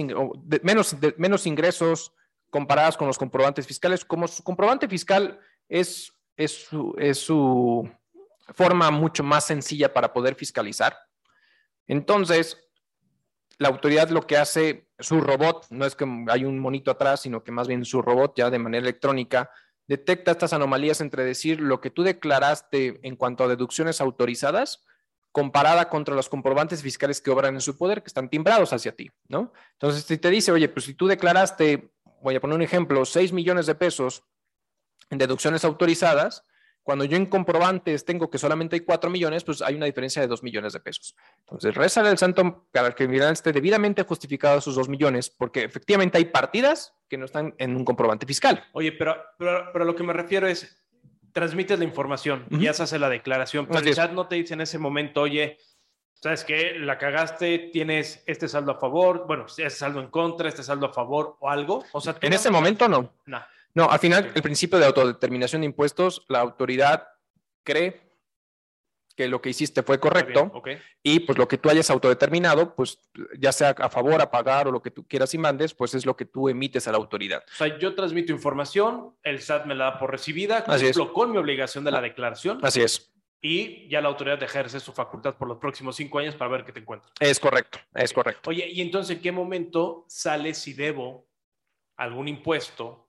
[0.62, 2.12] menos, menos ingresos
[2.50, 4.04] comparadas con los comprobantes fiscales.
[4.04, 7.88] Como su comprobante fiscal es, es, su, es su
[8.52, 10.98] forma mucho más sencilla para poder fiscalizar.
[11.86, 12.58] Entonces,
[13.58, 17.42] la autoridad lo que hace, su robot, no es que hay un monito atrás, sino
[17.42, 19.50] que más bien su robot ya de manera electrónica
[19.86, 24.84] detecta estas anomalías entre decir lo que tú declaraste en cuanto a deducciones autorizadas
[25.36, 29.10] comparada contra los comprobantes fiscales que obran en su poder, que están timbrados hacia ti,
[29.28, 29.52] ¿no?
[29.72, 33.34] Entonces, si te dice, oye, pues si tú declaraste, voy a poner un ejemplo, 6
[33.34, 34.24] millones de pesos
[35.10, 36.46] en deducciones autorizadas,
[36.86, 40.28] cuando yo en comprobantes tengo que solamente hay 4 millones, pues hay una diferencia de
[40.28, 41.16] 2 millones de pesos.
[41.40, 46.16] Entonces, reza el santo para que el esté debidamente justificado esos 2 millones, porque efectivamente
[46.16, 48.62] hay partidas que no están en un comprobante fiscal.
[48.70, 50.80] Oye, pero, pero, lo que me refiero es,
[51.32, 54.54] transmites la información, y ya se hace la declaración, pero el chat no te dice
[54.54, 55.58] en ese momento, oye,
[56.14, 56.74] ¿sabes qué?
[56.78, 60.92] La cagaste, tienes este saldo a favor, bueno, este saldo en contra, este saldo a
[60.92, 61.82] favor o algo.
[61.90, 63.12] O sea, en ese momento no.
[63.26, 63.42] No.
[63.76, 67.08] No, al final, el principio de autodeterminación de impuestos, la autoridad
[67.62, 68.10] cree
[69.14, 70.50] que lo que hiciste fue correcto
[71.02, 72.98] y pues lo que tú hayas autodeterminado, pues
[73.38, 76.06] ya sea a favor, a pagar o lo que tú quieras y mandes, pues es
[76.06, 77.44] lo que tú emites a la autoridad.
[77.52, 81.36] O sea, yo transmito información, el SAT me la da por recibida, cumplo con mi
[81.36, 82.60] obligación de la declaración.
[82.62, 83.12] Así es.
[83.42, 86.72] Y ya la autoridad ejerce su facultad por los próximos cinco años para ver qué
[86.72, 87.12] te encuentras.
[87.20, 88.48] Es correcto, es correcto.
[88.48, 91.28] Oye, ¿y entonces en qué momento sale si debo
[91.98, 93.05] algún impuesto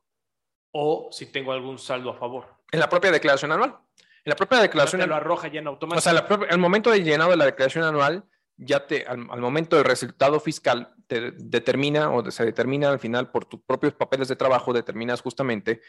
[0.71, 2.45] o si tengo algún saldo a favor.
[2.71, 3.77] En la propia declaración anual.
[4.25, 5.01] En la propia declaración.
[5.01, 5.19] anual.
[5.19, 5.99] lo arroja ya en automático.
[5.99, 8.25] O sea, el momento de llenado de la declaración anual,
[8.57, 13.45] ya te, al, momento del resultado fiscal, te determina o se determina al final por
[13.45, 15.81] tus propios papeles de trabajo, determinas justamente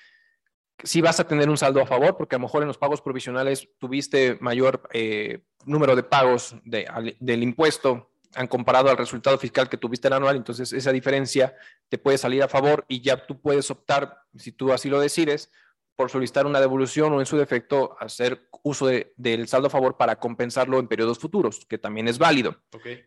[0.84, 3.00] si vas a tener un saldo a favor, porque a lo mejor en los pagos
[3.00, 9.76] provisionales tuviste mayor eh, número de pagos del impuesto han comparado al resultado fiscal que
[9.76, 11.56] tuviste el anual, entonces esa diferencia
[11.88, 15.50] te puede salir a favor y ya tú puedes optar, si tú así lo decides,
[15.96, 18.86] por solicitar una devolución o en su defecto hacer uso
[19.16, 22.56] del saldo a favor para compensarlo en periodos futuros, que también es válido.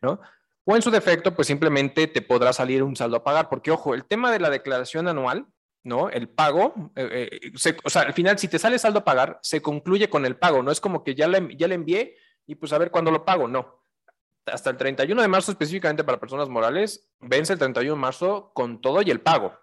[0.02, 0.20] ¿no?
[0.66, 3.94] O en su defecto, pues simplemente te podrá salir un saldo a pagar, porque ojo,
[3.94, 5.48] el tema de la declaración anual
[5.84, 6.10] ¿no?
[6.10, 7.52] El pago, eh, eh,
[7.84, 10.62] o sea, al final, si te sale saldo a pagar, se concluye con el pago,
[10.62, 13.26] no es como que ya le, ya le envié y pues a ver cuándo lo
[13.26, 13.81] pago, no.
[14.52, 18.82] Hasta el 31 de marzo específicamente para personas morales, vence el 31 de marzo con
[18.82, 19.58] todo y el pago.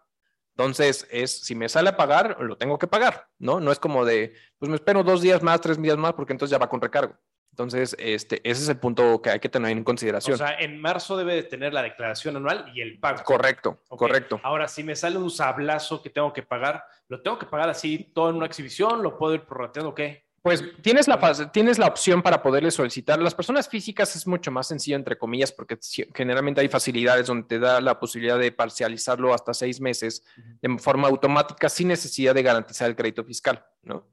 [0.57, 3.61] Entonces, es, si me sale a pagar, lo tengo que pagar, ¿no?
[3.61, 6.51] No es como de, pues me espero dos días más, tres días más, porque entonces
[6.51, 7.17] ya va con recargo.
[7.59, 10.35] Entonces, este, ese es el punto que hay que tener en consideración.
[10.35, 13.25] O sea, en marzo debe de tener la declaración anual y el pago.
[13.25, 14.41] Correcto, correcto.
[14.45, 18.13] Ahora, si me sale un sablazo que tengo que pagar, ¿lo tengo que pagar así
[18.15, 19.03] todo en una exhibición?
[19.03, 20.28] ¿Lo puedo ir prorrateando o qué?
[20.43, 23.21] Pues tienes la, tienes la opción para poderle solicitar.
[23.21, 25.79] Las personas físicas es mucho más sencillo, entre comillas, porque
[26.15, 30.25] generalmente hay facilidades donde te da la posibilidad de parcializarlo hasta seis meses
[30.63, 34.07] de forma automática sin necesidad de garantizar el crédito fiscal, ¿no?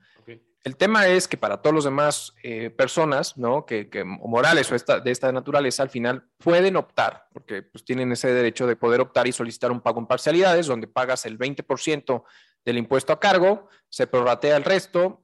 [0.66, 3.68] El tema es que para todos los demás eh, personas, ¿no?
[3.68, 8.34] Que, morales o esta, de esta naturaleza, al final pueden optar, porque pues, tienen ese
[8.34, 12.24] derecho de poder optar y solicitar un pago en parcialidades, donde pagas el 20%
[12.66, 15.22] del impuesto a cargo, se prorratea el resto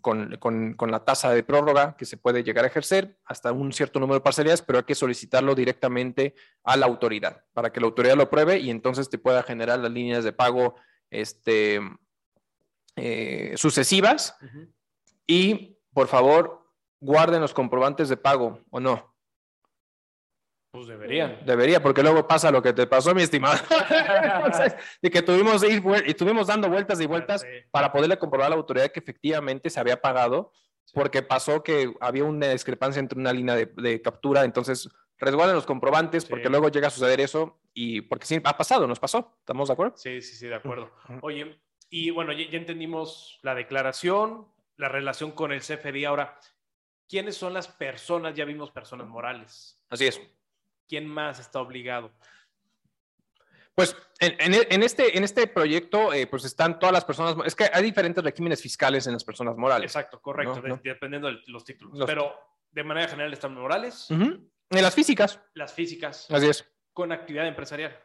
[0.00, 4.18] con, la tasa de prórroga que se puede llegar a ejercer hasta un cierto número
[4.18, 8.24] de parcialidades, pero hay que solicitarlo directamente a la autoridad para que la autoridad lo
[8.24, 10.74] apruebe y entonces te pueda generar las líneas de pago
[11.08, 11.80] este,
[12.96, 14.36] eh, sucesivas
[15.26, 16.68] y por favor
[17.00, 19.11] guarden los comprobantes de pago o no.
[20.72, 21.44] Pues deberían.
[21.44, 23.62] Debería, porque luego pasa lo que te pasó, mi estimado.
[25.02, 28.56] de que tuvimos ir y estuvimos dando vueltas y vueltas para poderle comprobar a la
[28.56, 30.50] autoridad que efectivamente se había pagado,
[30.94, 36.24] porque pasó que había una discrepancia entre una línea de, captura, entonces resguarden los comprobantes,
[36.24, 39.74] porque luego llega a suceder eso y porque sí, ha pasado, nos pasó, ¿estamos de
[39.74, 39.92] acuerdo?
[39.98, 40.90] Sí, sí, sí, de acuerdo.
[41.20, 46.06] Oye, y bueno, ya, entendimos la declaración, la relación con el CFDI.
[46.06, 46.38] Ahora,
[47.06, 48.34] ¿quiénes son las personas?
[48.34, 49.78] Ya vimos personas morales.
[49.90, 50.18] Así es.
[50.92, 52.12] ¿Quién más está obligado?
[53.74, 57.82] Pues en, este, en este proyecto, eh, pues están todas las personas, es que hay
[57.82, 59.86] diferentes regímenes fiscales en las personas morales.
[59.86, 62.04] Exacto, correcto, dependiendo de los títulos.
[62.04, 62.34] Pero
[62.70, 64.08] de manera general están morales.
[64.10, 65.40] En las físicas.
[65.54, 66.30] Las físicas.
[66.30, 66.70] Así es.
[66.92, 67.98] Con actividad empresarial.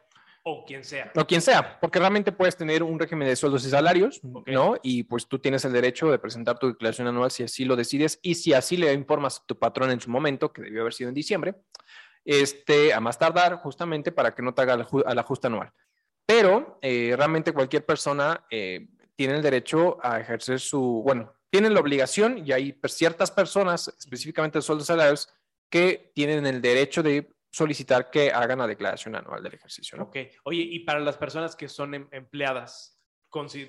[0.44, 1.12] O quien sea.
[1.14, 4.76] O quien sea, porque realmente puedes tener un régimen de sueldos y salarios, ¿no?
[4.82, 8.18] Y pues tú tienes el derecho de presentar tu declaración anual si así lo decides
[8.22, 11.10] y si así le informas a tu patrón en su momento, que debió haber sido
[11.10, 11.54] en diciembre,
[12.24, 15.72] este, a más tardar, justamente para que no te haga el ajuste anual.
[16.26, 21.80] Pero eh, realmente cualquier persona eh, tiene el derecho a ejercer su, bueno, tienen la
[21.80, 25.28] obligación y hay ciertas personas, específicamente sueldos salarios,
[25.70, 30.00] que tienen el derecho de solicitar que hagan la declaración anual del ejercicio.
[30.02, 30.16] Ok.
[30.44, 33.02] Oye, y para las personas que son em, empleadas,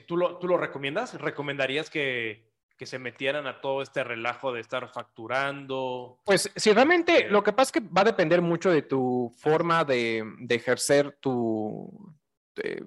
[0.05, 1.19] ¿tú lo, ¿tú lo recomiendas?
[1.19, 2.48] ¿Recomendarías que,
[2.79, 6.19] que, se metieran a todo este relajo de estar facturando?
[6.25, 9.33] Pues si realmente, eh, lo que pasa es que va a depender mucho de tu
[9.37, 12.15] forma de, de ejercer tu,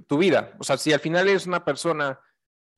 [0.06, 0.54] tu vida.
[0.58, 2.18] O sea, si al final eres una persona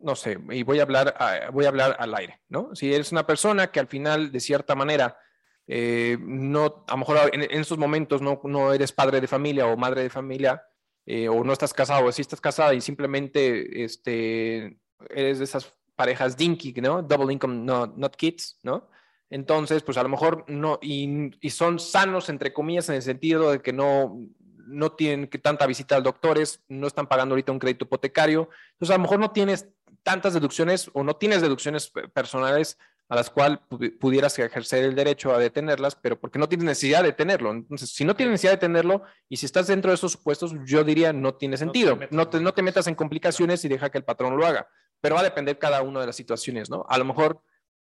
[0.04, 1.14] no sé, y voy a hablar,
[1.52, 2.74] voy a hablar al aire, ¿no?
[2.74, 5.18] Si eres una persona que al final, de cierta manera,
[5.66, 9.76] eh, no, a lo mejor en, esos momentos no, no, eres padre de familia o
[9.76, 10.62] madre de familia,
[11.06, 14.78] eh, o no estás casado, o si estás casada y simplemente este,
[15.10, 17.02] eres de esas parejas dinky, ¿no?
[17.02, 18.88] Double income, no, not kids, ¿no?
[19.30, 23.50] Entonces, pues a lo mejor no, y, y, son sanos, entre comillas, en el sentido
[23.50, 24.18] de que no,
[24.66, 28.48] no tienen que tanta visita al doctores, no están pagando ahorita un crédito hipotecario.
[28.72, 29.68] Entonces, a lo mejor no tienes
[30.02, 32.78] tantas deducciones o no tienes deducciones personales
[33.08, 33.58] a las cuales
[34.00, 37.52] pudieras ejercer el derecho a detenerlas, pero porque no tienes necesidad de tenerlo.
[37.52, 40.84] Entonces, si no tienes necesidad de tenerlo y si estás dentro de esos supuestos, yo
[40.84, 41.98] diría no tiene sentido.
[42.10, 44.68] No te, no te, metas en complicaciones y deja que el patrón lo haga.
[45.04, 46.86] Pero va a depender cada una de las situaciones, ¿no?
[46.88, 47.42] A lo mejor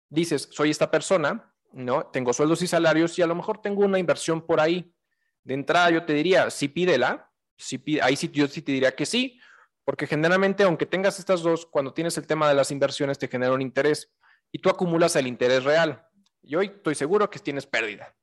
[0.09, 2.07] dices, soy esta persona, ¿no?
[2.07, 4.93] Tengo sueldos y salarios y a lo mejor tengo una inversión por ahí.
[5.41, 9.05] De entrada yo te diría, sí pídela, sí ahí sí yo sí te diría que
[9.05, 9.39] sí,
[9.85, 13.53] porque generalmente aunque tengas estas dos, cuando tienes el tema de las inversiones te genera
[13.53, 14.13] un interés
[14.51, 16.05] y tú acumulas el interés real.
[16.41, 18.13] Y hoy estoy seguro que tienes pérdida.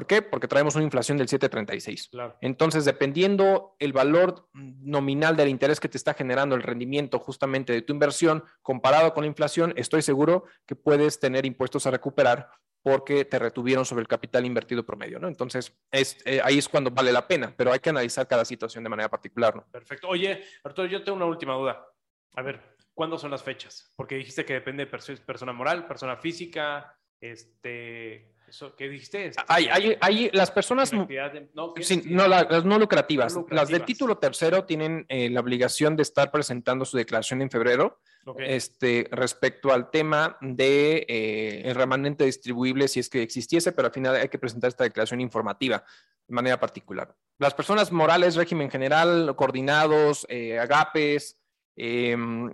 [0.00, 0.22] ¿Por qué?
[0.22, 2.38] Porque traemos una inflación del 7,36.
[2.40, 7.82] Entonces, dependiendo el valor nominal del interés que te está generando el rendimiento justamente de
[7.82, 12.48] tu inversión comparado con la inflación, estoy seguro que puedes tener impuestos a recuperar
[12.82, 15.28] porque te retuvieron sobre el capital invertido promedio, ¿no?
[15.28, 18.82] Entonces, es, eh, ahí es cuando vale la pena, pero hay que analizar cada situación
[18.82, 19.66] de manera particular, ¿no?
[19.70, 20.08] Perfecto.
[20.08, 21.86] Oye, Arturo, yo tengo una última duda.
[22.36, 23.92] A ver, ¿cuándo son las fechas?
[23.96, 28.32] Porque dijiste que depende de persona moral, persona física, este,
[28.76, 29.32] ¿Qué dijiste?
[29.46, 31.06] Hay, hay, hay, las personas no,
[32.28, 33.36] las no lucrativas.
[33.50, 38.00] Las del título tercero tienen eh, la obligación de estar presentando su declaración en febrero
[38.38, 43.94] este, respecto al tema de eh, el remanente distribuible si es que existiese, pero al
[43.94, 45.84] final hay que presentar esta declaración informativa
[46.26, 47.14] de manera particular.
[47.38, 51.38] Las personas morales, régimen general, coordinados, eh, agapes,
[51.76, 52.52] em,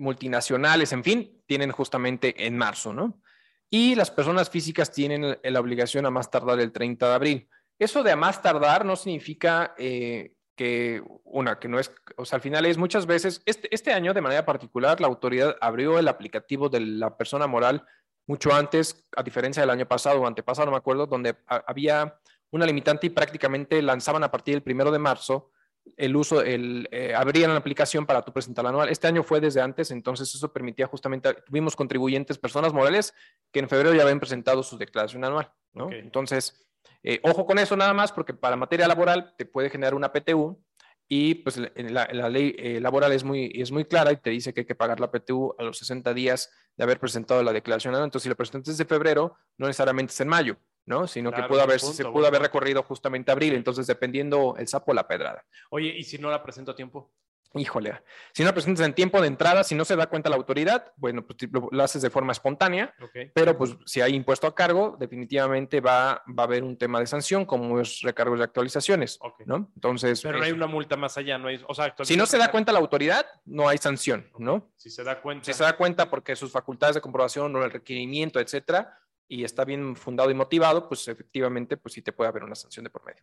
[0.00, 3.22] multinacionales, en fin, tienen justamente en marzo, ¿no?
[3.70, 7.48] Y las personas físicas tienen la obligación a más tardar el 30 de abril.
[7.78, 12.36] Eso de a más tardar no significa eh, que, una, que no es, o sea,
[12.36, 16.08] al final es muchas veces, este, este año de manera particular, la autoridad abrió el
[16.08, 17.84] aplicativo de la persona moral
[18.26, 22.18] mucho antes, a diferencia del año pasado o antepasado, no me acuerdo, donde había
[22.50, 25.50] una limitante y prácticamente lanzaban a partir del primero de marzo
[25.96, 28.88] el uso, el, eh, abrían la aplicación para tu presentar anual.
[28.88, 33.14] Este año fue desde antes, entonces eso permitía justamente, tuvimos contribuyentes, personas morales,
[33.52, 35.90] que en febrero ya habían presentado su declaración anual, ¿no?
[35.92, 36.66] Entonces,
[37.02, 40.58] eh, ojo con eso nada más, porque para materia laboral te puede generar una PTU
[41.06, 44.60] y pues la, ley eh, laboral es muy, es muy clara y te dice que
[44.62, 48.06] hay que pagar la PTU a los 60 días de haber presentado la declaración anual.
[48.06, 50.56] Entonces, si lo presentas de febrero, no necesariamente es en mayo.
[50.86, 51.06] ¿No?
[51.06, 55.06] Sino que pudo haber, se pudo haber recorrido justamente abril, entonces dependiendo el sapo la
[55.06, 55.44] pedrada.
[55.70, 57.10] Oye, ¿y si no la presento a tiempo?
[57.56, 60.34] Híjole, si no la presentas en tiempo de entrada, si no se da cuenta la
[60.34, 62.92] autoridad, bueno, pues lo, haces de forma espontánea,
[63.32, 67.06] pero pues si hay impuesto a cargo, definitivamente va, va a haber un tema de
[67.06, 69.70] sanción, como es recargos de actualizaciones, ¿no?
[69.76, 70.20] Entonces...
[70.22, 71.62] Pero no hay una multa más allá, no hay...
[71.68, 74.72] O sea, si no se da cuenta la autoridad, no hay sanción, ¿no?
[74.76, 75.44] Si se da cuenta...
[75.44, 79.64] Si se da cuenta porque sus facultades de comprobación o el requerimiento, etcétera, y está
[79.64, 83.04] bien fundado y motivado, pues efectivamente, pues sí te puede haber una sanción de por
[83.04, 83.22] medio.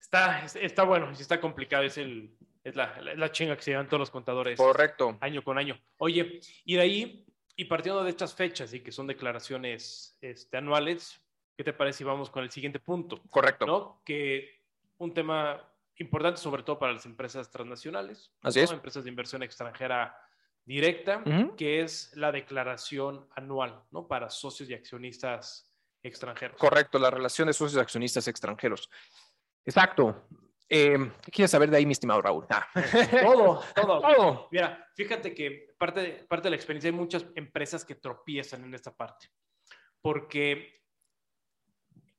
[0.00, 3.88] Está, está bueno, sí está complicado, es, el, es la, la, chinga que se llevan
[3.88, 4.56] todos los contadores.
[4.56, 5.18] Correcto.
[5.20, 5.78] Año con año.
[5.98, 11.20] Oye, y de ahí, y partiendo de estas fechas y que son declaraciones este, anuales,
[11.56, 13.20] ¿qué te parece si vamos con el siguiente punto?
[13.28, 13.66] Correcto.
[13.66, 14.02] ¿no?
[14.04, 14.62] Que
[14.96, 15.62] un tema
[15.96, 18.32] importante sobre todo para las empresas transnacionales.
[18.42, 18.70] Así es.
[18.70, 20.16] Empresas de inversión extranjera
[20.68, 21.24] directa,
[21.56, 24.06] que es la declaración anual, ¿no?
[24.06, 26.58] Para socios y accionistas extranjeros.
[26.58, 28.90] Correcto, la relación de socios y accionistas extranjeros.
[29.64, 30.28] Exacto.
[30.68, 32.44] Em, ¿Qué quieres saber de ahí, mi estimado Raúl?
[32.50, 32.68] Ah.
[33.22, 34.48] Todo, todo, todo.
[34.52, 38.74] Mira, fíjate que parte de, parte de la experiencia hay muchas empresas que tropiezan en
[38.74, 39.30] esta parte,
[40.02, 40.82] porque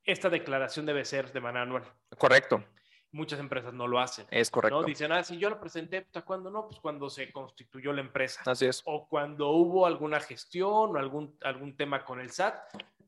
[0.04, 1.84] esta declaración debe ser de manera anual.
[2.18, 2.64] Correcto
[3.12, 4.26] muchas empresas no lo hacen.
[4.32, 4.82] Es correcto.
[4.82, 4.86] ¿no?
[4.86, 6.68] Dicen, ah, si yo lo presenté, ¿hasta cuándo no?
[6.68, 8.42] Pues cuando se constituyó la empresa.
[8.46, 8.82] Así es.
[8.86, 12.56] O cuando hubo alguna gestión o algún, algún tema con el SAT,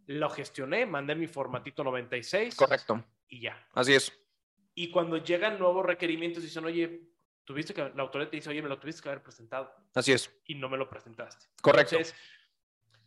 [0.08, 2.56] lo gestioné, mandé mi formatito 96.
[2.56, 3.04] Correcto.
[3.28, 3.68] Y ya.
[3.74, 4.12] Así es.
[4.74, 7.02] Y cuando llegan nuevos requerimientos, dicen, oye,
[7.44, 9.74] tuviste que, la autoridad te dice, oye, me lo tuviste que haber presentado.
[9.94, 10.32] Así es.
[10.46, 11.48] Y no me lo presentaste.
[11.62, 11.96] Correcto.
[11.96, 12.16] Entonces,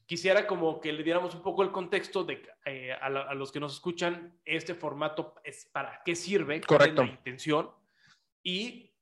[0.07, 3.75] quisiera como que le diéramos un poco el contexto de eh, a, los que nos
[3.75, 7.05] escuchan, este formato es para qué sirve, Correcto.
[7.05, 7.71] la intención
[8.43, 8.93] y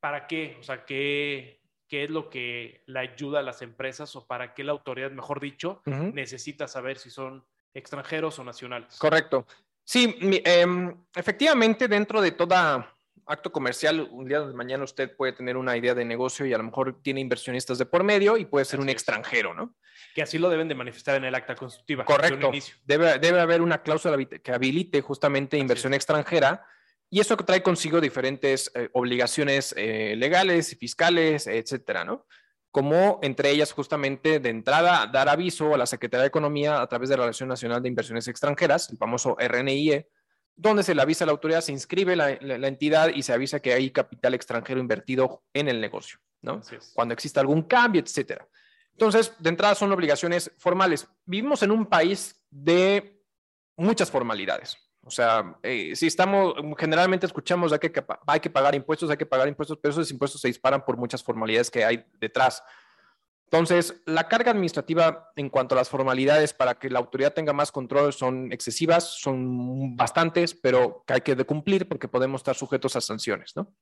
[0.00, 4.26] para qué, o sea, qué, qué es lo que le ayuda a las empresas o
[4.26, 8.98] para qué la autoridad, mejor dicho, necesita saber si son extranjeros o nacionales.
[8.98, 9.46] Correcto.
[9.84, 12.92] Sí, em, efectivamente, dentro de toda
[13.26, 16.58] acto comercial, un día de mañana usted puede tener una idea de negocio y a
[16.58, 19.74] lo mejor tiene inversionistas de por medio y puede ser un extranjero, ¿no?
[20.14, 22.04] Que así lo deben de manifestar en el acta constitutiva.
[22.04, 22.50] Correcto.
[22.84, 26.64] Debe, debe haber una cláusula que habilite justamente inversión extranjera
[27.08, 32.26] y eso trae consigo diferentes eh, obligaciones eh, legales, fiscales, etcétera, ¿no?
[32.70, 37.08] Como entre ellas justamente de entrada dar aviso a la Secretaría de Economía a través
[37.08, 40.08] de la Relación Nacional de Inversiones Extranjeras, el famoso RNIE,
[40.56, 42.30] donde se le avisa a la autoridad, se inscribe la,
[42.66, 46.60] entidad y se avisa que hay capital extranjero invertido en el negocio, ¿no?
[46.94, 48.48] Cuando exista algún cambio, etcétera.
[48.92, 51.06] Entonces, de entrada son obligaciones formales.
[51.26, 53.22] Vivimos en un país de
[53.76, 54.78] muchas formalidades.
[55.02, 57.92] O sea, eh, si estamos, generalmente escuchamos que
[58.26, 61.22] hay que pagar impuestos, hay que pagar impuestos, pero esos impuestos se disparan por muchas
[61.22, 62.62] formalidades que hay detrás.
[63.46, 67.70] Entonces, la carga administrativa en cuanto a las formalidades para que la autoridad tenga más
[67.70, 73.00] control son excesivas, son bastantes, pero que hay que cumplir porque podemos estar sujetos a
[73.00, 73.72] sanciones, ¿no?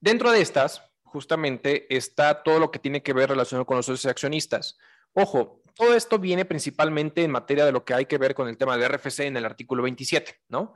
[0.00, 4.10] Dentro de estas, justamente, está todo lo que tiene que ver relacionado con los socios
[4.10, 4.78] accionistas.
[5.12, 8.56] Ojo, todo esto viene principalmente en materia de lo que hay que ver con el
[8.56, 10.72] tema de RFC en el artículo 27, ¿no?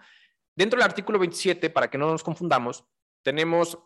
[0.55, 2.85] Dentro del artículo 27, para que no nos confundamos,
[3.23, 3.79] tenemos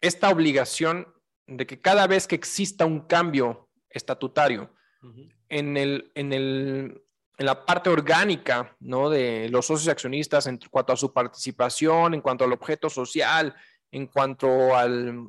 [0.00, 1.12] esta obligación
[1.48, 4.70] de que cada vez que exista un cambio estatutario
[5.48, 7.02] en, el, en, el,
[7.38, 9.08] en la parte orgánica ¿no?
[9.08, 13.54] de los socios accionistas en cuanto a su participación, en cuanto al objeto social,
[13.90, 15.28] en cuanto al,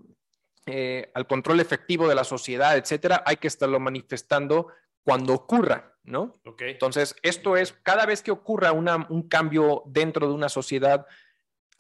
[0.66, 4.68] eh, al control efectivo de la sociedad, etcétera, hay que estarlo manifestando
[5.04, 6.42] cuando ocurra, ¿no?
[6.46, 6.72] Okay.
[6.72, 11.08] Entonces, esto es, cada vez que ocurra una, un cambio dentro de una sociedad,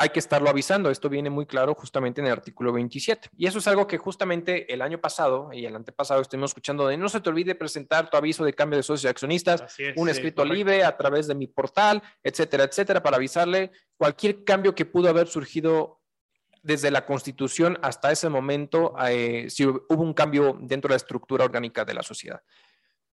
[0.01, 0.89] hay que estarlo avisando.
[0.89, 3.29] Esto viene muy claro justamente en el artículo 27.
[3.37, 6.95] Y eso es algo que justamente el año pasado y el antepasado estuvimos escuchando de
[6.95, 10.07] no se te olvide presentar tu aviso de cambio de socios y accionistas, es, un
[10.07, 10.55] sí, escrito correcto.
[10.55, 15.27] libre a través de mi portal, etcétera, etcétera, para avisarle cualquier cambio que pudo haber
[15.27, 15.99] surgido
[16.63, 21.43] desde la constitución hasta ese momento, eh, si hubo un cambio dentro de la estructura
[21.43, 22.41] orgánica de la sociedad.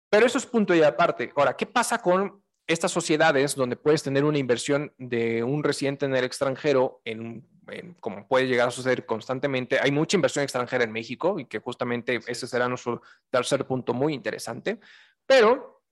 [0.09, 1.31] Pero eso es punto y aparte.
[1.35, 6.15] Ahora, ¿qué pasa con estas sociedades donde puedes tener una inversión de un residente en
[6.15, 9.79] el extranjero, en, en- como puede llegar a suceder constantemente?
[9.81, 14.13] Hay mucha inversión extranjera en México y que justamente ese será nuestro tercer punto muy
[14.13, 14.79] interesante.
[15.25, 15.83] Pero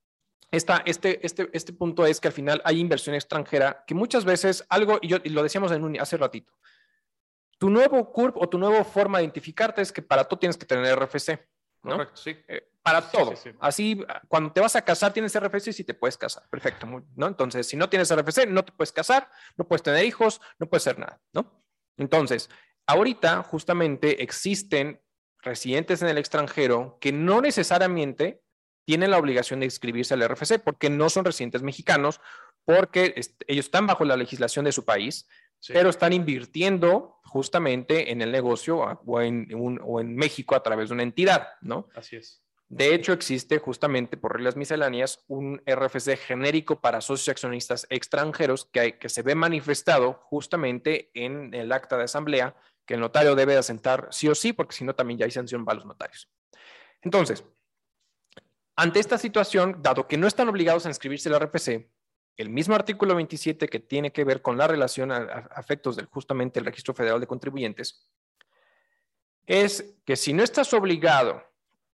[0.50, 4.64] esta, este, este, este punto es que al final hay inversión extranjera que muchas veces
[4.68, 6.52] algo, y, yo, y lo decíamos en un, hace ratito,
[7.58, 10.66] tu nuevo CURP o tu nueva forma de identificarte es que para todo tienes que
[10.66, 11.38] tener RFC,
[11.84, 11.92] ¿no?
[11.92, 12.36] Correcto, sí.
[12.48, 13.36] Eh, para todo.
[13.36, 13.56] sí, sí.
[13.60, 16.42] Así, ah, cuando te vas a casar, tienes RFC y sí te puedes casar.
[16.50, 17.26] Perfecto, ¿no?
[17.26, 20.86] Entonces, si no tienes RFC, no te puedes casar, no puedes tener hijos, no puedes
[20.86, 21.64] hacer nada, ¿no?
[21.96, 22.50] Entonces,
[22.86, 25.00] ahorita justamente existen
[25.40, 28.42] residentes en el extranjero que no necesariamente
[28.84, 32.20] tienen la obligación de inscribirse al RFC porque no son residentes mexicanos,
[32.64, 33.14] porque
[33.46, 35.28] ellos están bajo la legislación de su país,
[35.60, 35.72] Sí.
[35.72, 40.62] pero están invirtiendo justamente en el negocio a- o en, un- o en México a
[40.64, 41.88] través de una entidad, ¿no?
[41.94, 42.42] Así es.
[42.72, 48.64] De hecho, existe justamente por reglas misceláneas un RFC genérico para socios y accionistas extranjeros
[48.64, 52.56] que, se ve manifestado justamente en el acta de asamblea
[52.86, 55.30] que el notario debe de asentar sí o sí, porque si no también ya hay
[55.30, 56.30] sanción para los notarios.
[57.02, 57.44] Entonces,
[58.74, 61.90] ante esta situación, dado que no están obligados a inscribirse al RFC,
[62.38, 66.06] el mismo artículo 27 que tiene que ver con la relación a, a efectos del
[66.06, 68.08] justamente el Registro Federal de Contribuyentes,
[69.44, 71.51] es que si no estás obligado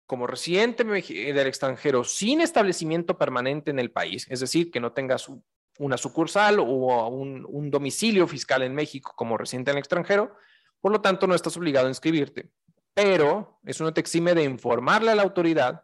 [0.09, 4.92] como residente meji- del extranjero sin establecimiento permanente en el país, es decir, que no
[4.92, 5.44] tengas u-
[5.79, 6.64] una sucursal o
[7.09, 10.35] un, un domicilio fiscal en México como residente en el extranjero,
[10.81, 12.49] por lo tanto no estás obligado a inscribirte.
[12.94, 15.83] Pero eso no te exime de informarle a la autoridad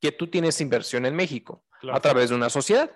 [0.00, 1.96] que tú tienes inversión en México Claro.
[1.98, 2.90] a través de una sociedad.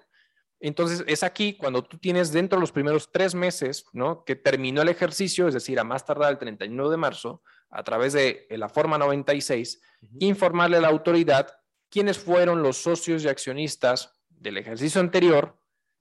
[0.61, 4.25] Entonces, es aquí cuando tú tienes dentro de los primeros tres meses, ¿no?
[4.25, 8.13] Que terminó el ejercicio, es decir, a más tardar el 31 de marzo, a través
[8.13, 10.17] de eh, la forma 96, Ujú.
[10.21, 11.49] informarle a la autoridad
[11.91, 15.59] quiénes fueron los socios y accionistas del ejercicio anterior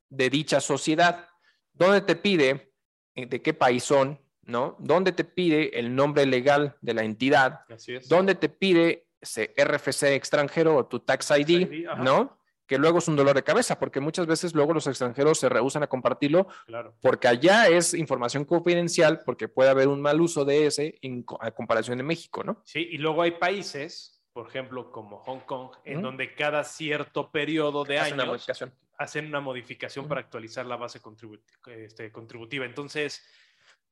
[0.10, 1.28] de dicha sociedad,
[1.74, 2.74] donde te pide
[3.16, 4.76] eh, de qué país son, ¿no?
[4.80, 8.08] Donde te pide el nombre legal de la entidad, Así es.
[8.08, 11.86] donde te pide ese RFC extranjero o tu Tax ID.
[11.98, 12.38] ¿no?
[12.68, 15.84] Que luego es un dolor de cabeza, porque muchas veces luego los extranjeros se rehusan
[15.84, 16.94] a compartirlo Claro.
[17.02, 21.52] porque allá es información confidencial, porque puede haber un mal uso de ese en a
[21.52, 22.62] comparación de México, ¿no?
[22.66, 27.86] Sí, y luego hay países, por ejemplo, como Hong Kong, en donde cada cierto periodo
[27.86, 28.74] de Hace una años modificación.
[28.98, 32.66] hacen una modificación para actualizar la base contribu- este, contributiva.
[32.66, 33.26] Entonces,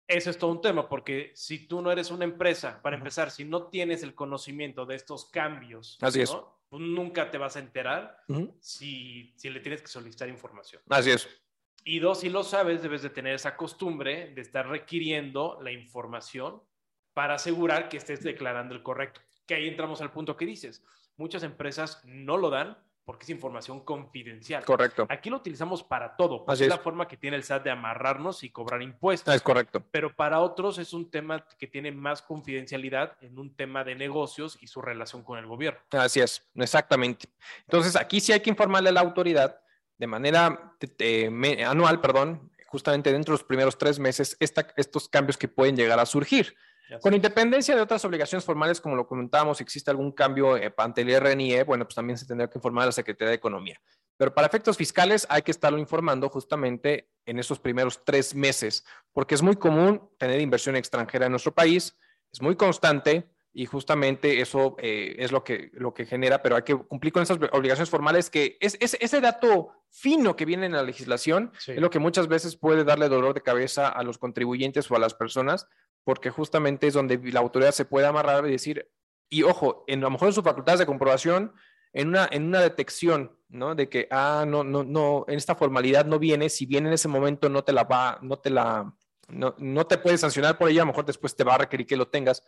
[0.07, 3.43] eso es todo un tema, porque si tú no eres una empresa, para empezar, si
[3.45, 6.35] no tienes el conocimiento de estos cambios, Así es.
[6.75, 8.21] Pues nunca te vas a enterar
[8.59, 10.81] si, si le tienes que solicitar información.
[10.89, 11.25] Así es.
[11.85, 16.61] Y dos, si lo sabes, debes de tener esa costumbre de estar requiriendo la información
[17.13, 19.21] para asegurar que estés declarando el correcto.
[19.45, 20.83] Que ahí entramos al punto que dices.
[21.15, 24.65] Muchas empresas no lo dan porque es información confidencial.
[24.65, 25.05] Correcto.
[25.09, 26.39] Aquí lo utilizamos para todo.
[26.39, 26.75] porque Así es es.
[26.77, 29.33] la forma que tiene el SAT de amarrarnos y cobrar impuestos.
[29.33, 29.83] Es correcto.
[29.91, 34.57] Pero para otros es un tema que tiene más confidencialidad en un tema de negocios
[34.59, 35.79] y su relación con el gobierno.
[35.91, 37.29] Así es, exactamente.
[37.61, 39.59] Entonces, aquí sí hay que informarle a la autoridad
[39.97, 40.73] de manera
[41.29, 45.75] me- anual, perdón, justamente dentro de los primeros tres meses, esta- estos cambios que pueden
[45.77, 46.55] llegar a surgir.
[47.01, 51.01] Con independencia de otras obligaciones formales, como lo comentábamos, si existe algún cambio eh, ante
[51.01, 53.79] el RNIE, bueno, pues también se tendrá que informar a la Secretaría de Economía.
[54.17, 59.35] Pero para efectos fiscales hay que estarlo informando justamente en esos primeros tres meses, porque
[59.35, 61.97] es muy común tener inversión extranjera en nuestro país,
[62.31, 66.63] es muy constante y justamente eso eh, es lo que, lo que genera, pero hay
[66.63, 70.73] que cumplir con esas obligaciones formales que es, es- ese dato fino que viene en
[70.73, 71.71] la legislación Sí.
[71.71, 74.99] es lo que muchas veces puede darle dolor de cabeza a los contribuyentes o a
[74.99, 75.67] las personas,
[76.05, 78.89] porque justamente es donde la autoridad se puede amarrar y decir,
[79.27, 81.53] y ojo, en, a lo mejor en sus facultades de comprobación,
[81.91, 83.73] en una, en una detección, ¿no?
[83.73, 87.07] De que, ah, no, no, no, en esta formalidad no viene, si viene en ese
[87.07, 88.93] momento no te la va, no te la,
[89.27, 91.87] no, no te puede sancionar por ella, a lo mejor después te va a requerir
[91.87, 92.43] que lo tengas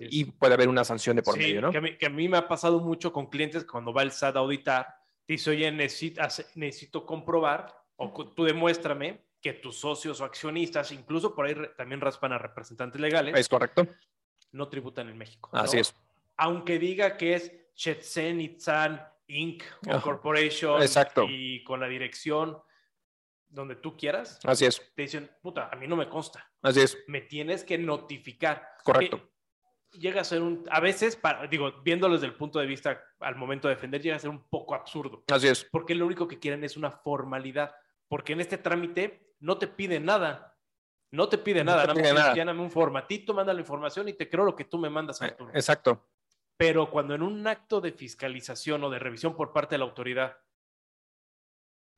[0.00, 1.70] y puede haber una sanción de por Sí, medio, ¿no?
[1.70, 4.02] que, a mí, que a mí me ha pasado mucho con clientes que cuando va
[4.02, 4.86] el SAT a auditar,
[5.26, 6.22] te dice, oye, necesito,
[6.56, 12.00] necesito comprobar, o tú demuéstrame que tus socios o accionistas, incluso por ahí re- también
[12.00, 13.86] raspan a representantes legales, Es correcto.
[14.52, 15.50] no tributan en México.
[15.52, 15.82] Así ¿no?
[15.82, 15.94] es.
[16.36, 19.62] Aunque diga que es Shenzhen Itzan Inc.
[19.88, 20.00] o.
[20.00, 21.26] Corporation Exacto.
[21.28, 22.58] y con la dirección
[23.48, 24.82] donde tú quieras, Así es.
[24.96, 26.50] te dicen, puta, a mí no me consta.
[26.62, 26.98] Así es.
[27.06, 28.68] Me tienes que notificar.
[28.82, 29.30] Correcto.
[29.92, 33.00] Que llega a ser un, a veces, para, digo, viéndolo desde el punto de vista
[33.20, 35.22] al momento de defender, llega a ser un poco absurdo.
[35.30, 35.64] Así es.
[35.70, 37.72] Porque lo único que quieren es una formalidad.
[38.08, 40.56] Porque en este trámite no te pide nada.
[41.12, 41.82] No te pide No nada.
[41.94, 44.78] te nada pide lléname un formatito, manda la información y te creo lo que tú
[44.78, 45.50] me mandas, Arturo.
[45.54, 46.08] Exacto.
[46.56, 50.36] Pero cuando en un acto de fiscalización o de revisión por parte de la autoridad,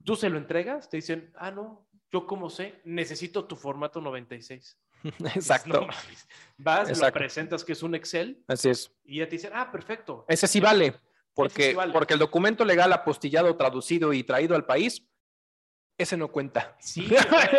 [0.05, 4.79] tú se lo entregas, te dicen, ah, no, yo como sé, necesito tu formato 96.
[5.03, 5.81] Dices, Exacto.
[5.81, 6.29] "No mames".
[6.57, 8.93] Vas, lo presentas que es un Excel Así es.
[9.05, 10.25] y ya te dicen, ah, perfecto.
[10.29, 10.95] Ese sí vale.
[11.35, 11.93] Porque, sí vale.
[11.93, 15.07] porque el documento legal apostillado, traducido y traído al país,
[15.99, 16.77] ese no cuenta.
[16.81, 17.09] Sí,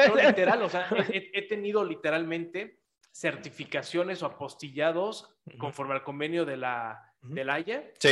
[0.07, 2.79] no, literal, o sea, he, tenido literalmente
[3.11, 8.09] certificaciones o apostillados conforme al convenio de la, del Haya Sí.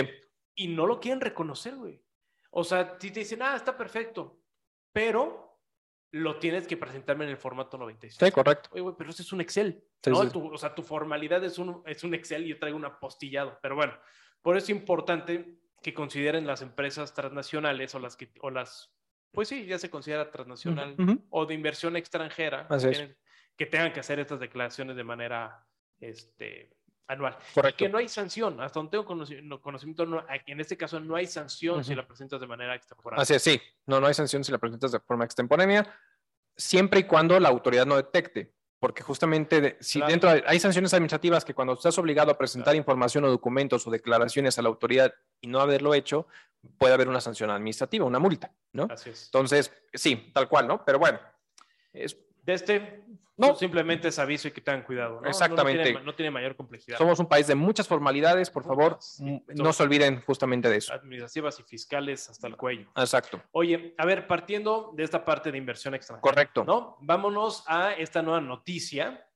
[0.55, 2.01] y no lo quieren reconocer, güey.
[2.51, 4.39] O sea, si te dicen, ah, está perfecto,
[4.91, 5.59] pero
[6.11, 8.17] lo tienes que presentarme en el formato 96.
[8.27, 8.69] Sí, correcto.
[8.73, 10.23] Oye, güey, pero ese es un Excel, Sí, ¿no?
[10.23, 10.29] sí.
[10.31, 13.59] Tu- o sea, tu formalidad es un, es un Excel y yo traigo un apostillado.
[13.61, 13.93] Pero bueno,
[14.41, 18.93] por eso es importante que consideren las empresas transnacionales o las que, o las,
[19.31, 20.95] pues sí, ya se considera transnacional
[21.29, 22.81] o de inversión extranjera que, es.
[22.83, 23.17] tienen-
[23.55, 25.65] que tengan que hacer estas declaraciones de manera
[25.99, 26.75] este,
[27.07, 27.37] anual.
[27.53, 27.77] Correcto.
[27.77, 31.15] Que no hay sanción, hasta donde tengo conoci- no- conocimiento, no, en este caso no
[31.15, 33.21] hay sanción si la presentas de manera extemporánea.
[33.23, 33.61] Así es, sí.
[33.85, 35.91] No, no hay sanción si la presentas de forma extemporánea,
[36.55, 38.53] siempre y cuando la autoridad no detecte.
[38.79, 40.11] Porque justamente de- si Claro.
[40.11, 42.77] dentro de- hay sanciones administrativas que cuando estás obligado a presentar Claro.
[42.77, 46.27] información o documentos o declaraciones a la autoridad y no haberlo hecho,
[46.77, 48.87] puede haber una sanción administrativa, una multa, ¿no?
[48.89, 49.25] Así es.
[49.25, 50.83] Entonces, sí, tal cual, ¿no?
[50.85, 51.19] Pero bueno,
[51.93, 52.17] es-
[52.47, 53.03] De este,
[53.35, 53.55] No.
[53.55, 55.19] simplemente es aviso y que tengan cuidado.
[55.21, 55.27] ¿no?
[55.27, 55.79] Exactamente.
[55.79, 56.97] No, tiene, no tiene mayor complejidad.
[56.97, 59.19] somos un país de muchas formalidades, por favor, Muchas.
[59.19, 60.93] m- Sí, no se olviden justamente de eso.
[60.93, 62.87] Administrativas y fiscales hasta el cuello.
[62.95, 66.21] Exacto, Oye, a ver, partiendo de esta parte de inversión extranjera.
[66.21, 66.63] correcto.
[66.63, 66.97] ¿no?
[67.01, 69.26] Vámonos a esta nueva noticia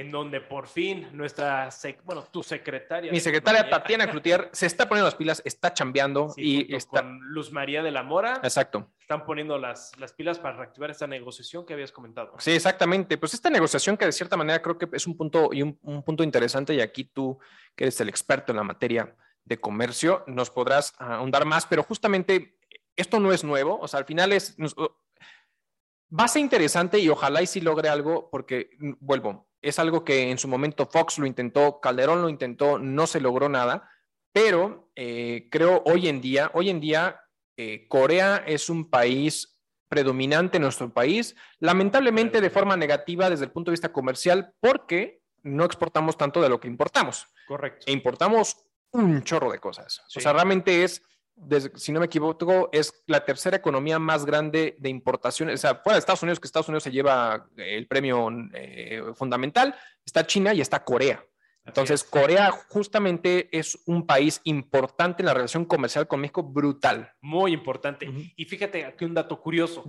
[0.00, 3.10] en donde por fin nuestra, sec- bueno, tu secretaria.
[3.10, 7.00] Mi secretaria Tatiana Cloutier se está poniendo las pilas, está chambeando sí, y está...
[7.02, 8.90] con Luz María de la Mora, Exacto.
[9.00, 12.34] están poniendo las, las pilas para reactivar esta negociación que habías comentado.
[12.38, 13.16] Sí, exactamente.
[13.16, 16.02] Pues esta negociación que de cierta manera creo que es un punto y un, un
[16.02, 17.38] punto interesante y aquí tú,
[17.74, 22.58] que eres el experto en la materia de comercio, nos podrás ahondar más, pero justamente
[22.96, 24.58] esto no es nuevo, o sea, al final es...
[24.58, 29.78] nos- va a ser interesante y ojalá y sí logre algo porque, mm, vuelvo, es
[29.78, 33.90] algo que en su momento Fox lo intentó, Calderón lo intentó, no se logró nada,
[34.32, 37.20] pero eh, creo hoy en día, hoy en día
[37.56, 39.58] eh, Corea es un país
[39.88, 45.22] predominante en nuestro país, lamentablemente de forma negativa desde el punto de vista comercial, porque
[45.42, 47.26] no exportamos tanto de lo que importamos.
[47.46, 47.86] Correcto.
[47.86, 48.56] E importamos
[48.92, 50.02] un chorro de cosas.
[50.08, 50.18] Sí.
[50.18, 51.02] O sea, realmente es,
[51.36, 55.54] desde- si no me equivoco, es la tercera economía más grande de importaciones.
[55.56, 59.02] O sea, fuera de Estados Unidos, que Estados Unidos se lleva eh, el premio eh,
[59.14, 59.74] fundamental,
[60.04, 61.24] está China y está Corea.
[61.64, 62.08] Entonces, es.
[62.08, 67.12] Corea justamente es un país importante en la relación comercial con México, brutal.
[67.20, 68.08] Muy importante.
[68.36, 69.84] Y fíjate aquí un dato curioso.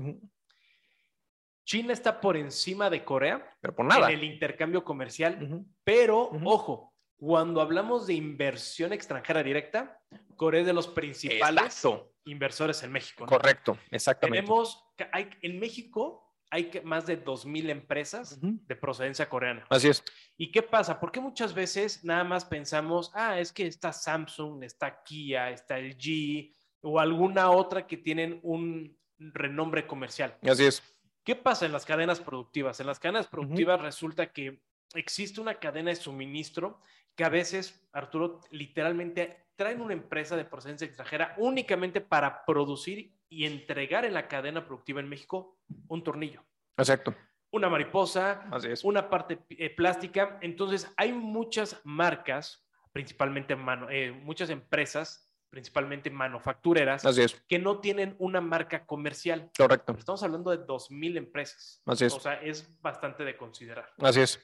[1.66, 4.10] China está por encima de Corea Pero por nada.
[4.10, 10.00] en el intercambio comercial, pero ojo, cuando hablamos de inversión extranjera directa,
[10.36, 12.14] Corea es de los principales Exacto.
[12.26, 13.26] inversores en México.
[13.26, 13.30] ¿no?
[13.30, 14.42] Correcto, exactamente.
[14.42, 18.60] Tenemos, hay, en México hay más de 2.000 empresas Ujú.
[18.66, 19.66] de procedencia coreana.
[19.70, 20.04] Así es.
[20.38, 21.00] ¿Y qué pasa?
[21.00, 26.54] Porque muchas veces nada más pensamos, ah, es que está Samsung, está Kia, está LG
[26.82, 30.38] o alguna otra que tienen un renombre comercial.
[30.44, 30.84] Así es.
[31.24, 32.80] ¿Qué pasa en las cadenas productivas?
[32.80, 34.62] En las cadenas productivas resulta que
[34.94, 36.80] existe una cadena de suministro
[37.18, 43.46] que a veces, Arturo, literalmente traen una empresa de procedencia extranjera únicamente para producir y
[43.46, 45.58] entregar en la cadena productiva en México
[45.88, 46.44] un tornillo,
[46.78, 47.14] Exacto.
[47.52, 48.84] una mariposa, Así es.
[48.84, 50.38] una parte eh, plástica.
[50.42, 57.34] Entonces, hay muchas marcas, principalmente mano- eh, muchas empresas, principalmente manufactureras, Así es.
[57.48, 59.50] que no tienen una marca comercial.
[59.58, 59.96] Correcto.
[59.98, 61.82] Estamos hablando de 2.000 empresas.
[61.88, 62.14] Así es.
[62.14, 63.92] O sea, es bastante de considerar.
[63.98, 64.40] Así es.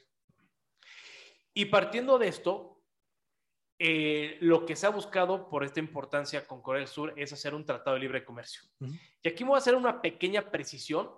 [1.54, 2.82] Y partiendo de esto,
[3.78, 7.54] eh, lo que se ha buscado por esta importancia con Corea del Sur es hacer
[7.54, 8.62] un tratado de libre comercio.
[9.22, 11.10] Y aquí voy a hacer una pequeña precisión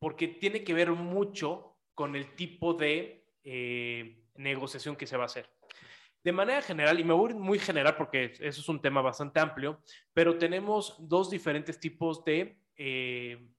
[0.00, 5.26] porque tiene que ver mucho con el tipo de eh, negociación que se va a
[5.26, 5.50] hacer.
[6.22, 9.82] De manera general, y me voy muy general porque eso es un tema bastante amplio,
[10.12, 13.50] pero tenemos dos diferentes tipos de, eh,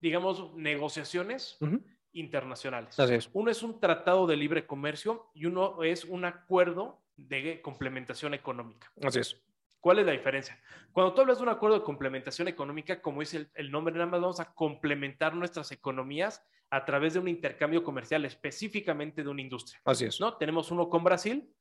[0.00, 1.82] digamos, negociaciones Ujú.
[2.14, 2.98] Internacionales.
[2.98, 3.30] Así es.
[3.32, 8.90] Uno es un tratado de libre comercio y uno es un acuerdo de complementación económica.
[9.02, 9.40] Así es.
[9.80, 10.58] ¿Cuál es la diferencia?
[10.92, 14.06] Cuando tú hablas de un acuerdo de complementación económica, como dice el, el, nombre, nada
[14.06, 19.42] más vamos a complementar nuestras economías a través de un intercambio comercial específicamente de una
[19.42, 19.80] industria.
[19.84, 20.18] Así es.
[20.20, 20.36] ¿no?
[20.38, 21.52] Tenemos uno con Brasil,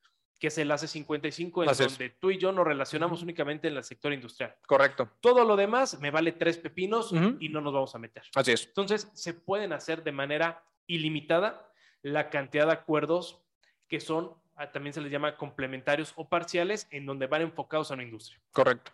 [0.43, 1.97] que es el ACE 55, en Así es.
[1.97, 4.53] donde tú y yo nos relacionamos únicamente en el sector industrial.
[4.67, 5.09] Correcto.
[5.21, 8.23] Todo lo demás me vale tres pepinos y no nos vamos a meter.
[8.35, 8.67] Así es.
[8.67, 11.71] Entonces, se pueden hacer de manera ilimitada
[12.01, 13.41] la cantidad de acuerdos
[13.87, 17.93] que son, ah, también se les llama complementarios o parciales, en donde van enfocados a
[17.93, 18.37] una industria.
[18.51, 18.91] Correcto.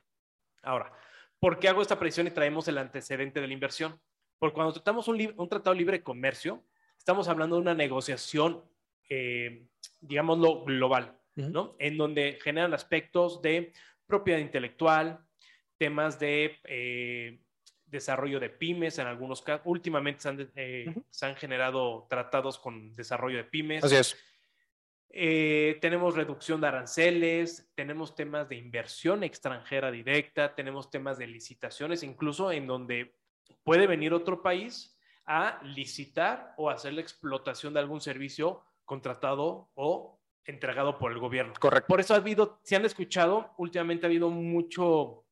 [0.61, 0.93] Ahora,
[1.39, 3.99] ¿por qué hago esta predicción y traemos el antecedente de la inversión?
[4.37, 6.63] Porque cuando tratamos un, un tratado libre de comercio,
[6.95, 8.63] estamos hablando de una negociación,
[9.09, 9.65] eh,
[9.99, 11.75] digámoslo, global, ¿no?
[11.79, 13.73] En donde generan aspectos de
[14.05, 15.19] propiedad intelectual,
[15.77, 17.39] temas de eh,
[17.85, 21.05] desarrollo de pymes, en algunos casos, últimamente se han, eh, Ujú.
[21.09, 23.83] se han generado tratados con desarrollo de pymes.
[23.83, 24.17] Así es.
[25.11, 32.03] Eh, tenemos reducción de aranceles, tenemos temas de inversión extranjera directa, tenemos temas de licitaciones,
[32.03, 33.15] incluso en donde
[33.63, 40.18] puede venir otro país a licitar o hacer la explotación de algún servicio contratado o
[40.49, 41.53] entregado por el gobierno.
[41.59, 41.87] Correcto.
[41.87, 45.25] Por eso ha habido, si han escuchado, últimamente ha habido mucho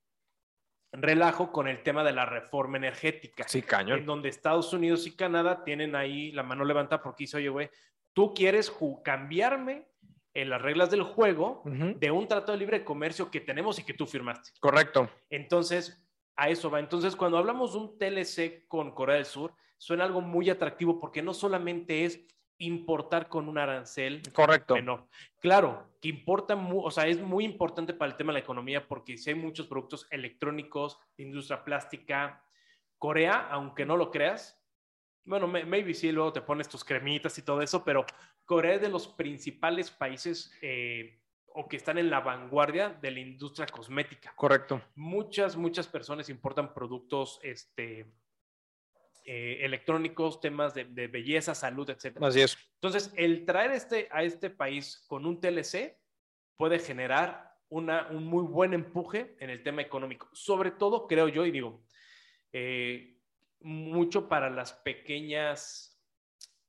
[0.91, 4.05] relajo con el tema de la reforma energética Sí, en cañón.
[4.05, 7.69] donde Estados Unidos y Canadá tienen ahí la mano levantada porque dice, oye, güey,
[8.13, 8.71] tú quieres
[9.03, 9.85] cambiarme
[10.33, 11.97] en las reglas del juego Ujú.
[11.99, 14.51] de un tratado de libre comercio que tenemos y que tú firmaste.
[14.59, 15.09] Correcto.
[15.29, 16.01] Entonces,
[16.35, 16.79] a eso va.
[16.79, 21.21] Entonces, cuando hablamos de un TLC con Corea del Sur, suena algo muy atractivo porque
[21.21, 22.23] no solamente es
[22.59, 24.75] importar con un arancel Correcto.
[24.75, 25.07] menor.
[25.39, 29.17] Claro, que importa, o sea, es muy importante para el tema de la economía porque
[29.17, 32.43] si hay muchos productos electrónicos, industria plástica,
[32.97, 34.59] Corea, aunque no lo creas,
[35.23, 38.05] bueno, maybe sí, luego te pones tus cremitas y todo eso, pero
[38.45, 43.19] Corea es de los principales países eh, o que están en la vanguardia de la
[43.19, 44.33] industria cosmética.
[44.35, 44.81] Correcto.
[44.95, 48.05] Muchas, muchas personas importan productos este,
[49.29, 52.25] eh, electrónicos, temas de, de belleza, salud, etcétera.
[52.25, 52.57] Así es.
[52.75, 55.97] Entonces, el traer este, a este país con un TLC
[56.55, 60.29] puede generar una, un muy buen empuje en el tema económico.
[60.31, 61.83] Sobre todo, creo yo, y digo,
[62.53, 63.19] eh,
[63.59, 66.01] mucho para las pequeñas,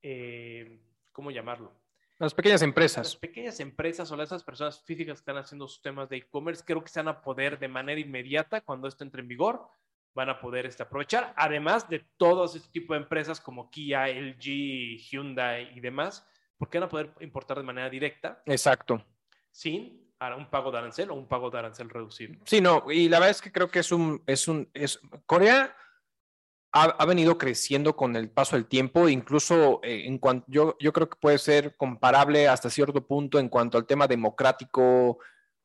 [0.03, 0.81] eh,
[1.13, 1.73] ¿cómo llamarlo?
[2.19, 3.15] Las pequeñas Las empresas.
[3.15, 6.89] pequeñas empresas o esas personas físicas que están haciendo sus temas de e-commerce, creo que
[6.89, 9.69] se van a poder de manera inmediata, cuando esto entre en vigor,
[10.19, 14.99] van a poder este, aprovechar, además de todos este tipo de empresas como Kia, LG,
[14.99, 16.27] Hyundai y demás,
[16.59, 19.01] porque van a poder importar de manera directa Exacto.
[19.53, 22.35] sin ara- un pago de arancel o un pago de arancel reducido.
[22.45, 25.73] Sí, no, y la verdad es que creo que es un, es un, es, Corea
[26.73, 30.93] ha, ha venido creciendo con el paso del tiempo, incluso eh, en cuanto, yo, yo
[30.93, 35.21] creo que puede ser comparable hasta cierto punto en cuanto al tema democrático,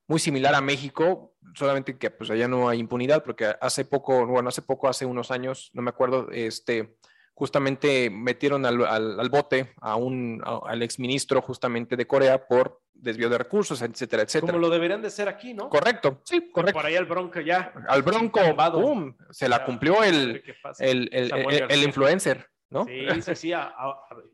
[0.08, 4.50] muy similar a México, solamente que pues allá no hay impunidad, porque hace poco, bueno,
[4.50, 6.98] hace poco, hace unos años, no me acuerdo, este,
[7.34, 12.82] justamente metieron al, al, al bote a un, a- al exministro justamente de Corea por
[12.94, 14.52] desvío de recursos, etcétera, etcétera.
[14.54, 15.68] Como lo deberían de ser aquí, ¿no?
[15.70, 16.80] Correcto, sí, correcto.
[16.80, 17.74] Por ahí el bronco ya.
[17.90, 18.40] Al Bronco.
[18.74, 19.16] ¡pum!
[19.32, 20.42] Se la cumplió el,
[20.80, 22.86] el, el, el- influencer, ¿no?
[22.86, 23.74] Sí, sí, sí, a-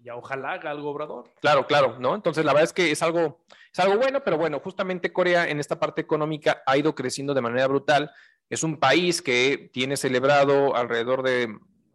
[0.04, 1.32] y a ojalá haga algo obrador.
[1.42, 2.14] Claro, claro, ¿no?
[2.16, 5.60] Entonces, la verdad es que es algo, es algo bueno, pero bueno, justamente Corea en
[5.60, 8.12] esta parte económica ha ido creciendo de manera brutal.
[8.50, 11.50] Es un país que tiene celebrado alrededor de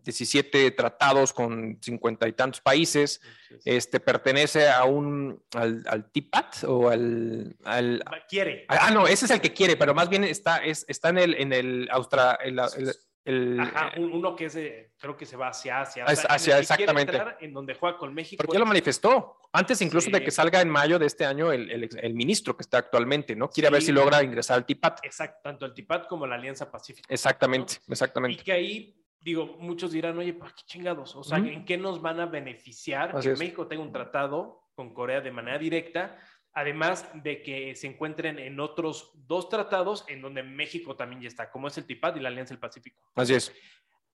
[0.05, 3.21] 17 tratados con cincuenta y tantos países.
[3.65, 8.67] Este pertenece a un, al, al TIPAT o al, al- quiere.
[8.69, 11.35] ah, no, ese es el que quiere, pero más bien está, es, está en el,
[11.35, 12.95] en el Austra, el- el-
[13.25, 16.05] el- Ajá, un- uno que es de, creo que se va hacia Asia.
[16.05, 17.17] En Asia, que quiere exactamente.
[17.17, 18.39] entrar, en donde juega con México.
[18.43, 21.71] Porque ya lo manifestó, antes incluso de que salga en mayo de este año el,
[21.71, 23.49] el el ministro que está actualmente, ¿no?
[23.49, 25.05] Quiere ver si logra ingresar al TIPAT.
[25.05, 27.07] Exacto, tanto el TIPAT como la Alianza Pacífica.
[27.13, 28.43] Exactamente, Y exactamente.
[28.45, 31.17] que ahí, digo, muchos dirán, oye, ¿para qué chingados?
[31.17, 31.39] O sea.
[31.39, 33.39] ¿en qué nos van a beneficiar Así que es.
[33.39, 36.19] México tenga un tratado con Corea de manera directa?
[36.55, 41.51] Además de que se encuentren en otros dos tratados en donde México también ya está,
[41.51, 43.03] como es el TIPAT y la Alianza del Pacífico.
[43.17, 43.53] Así es.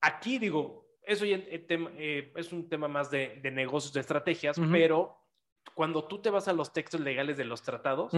[0.01, 4.59] Aquí digo, eso ya eh, eh, es un tema más de, de negocios, de estrategias,
[4.73, 5.19] pero
[5.75, 8.13] cuando tú te vas a los textos legales de los tratados,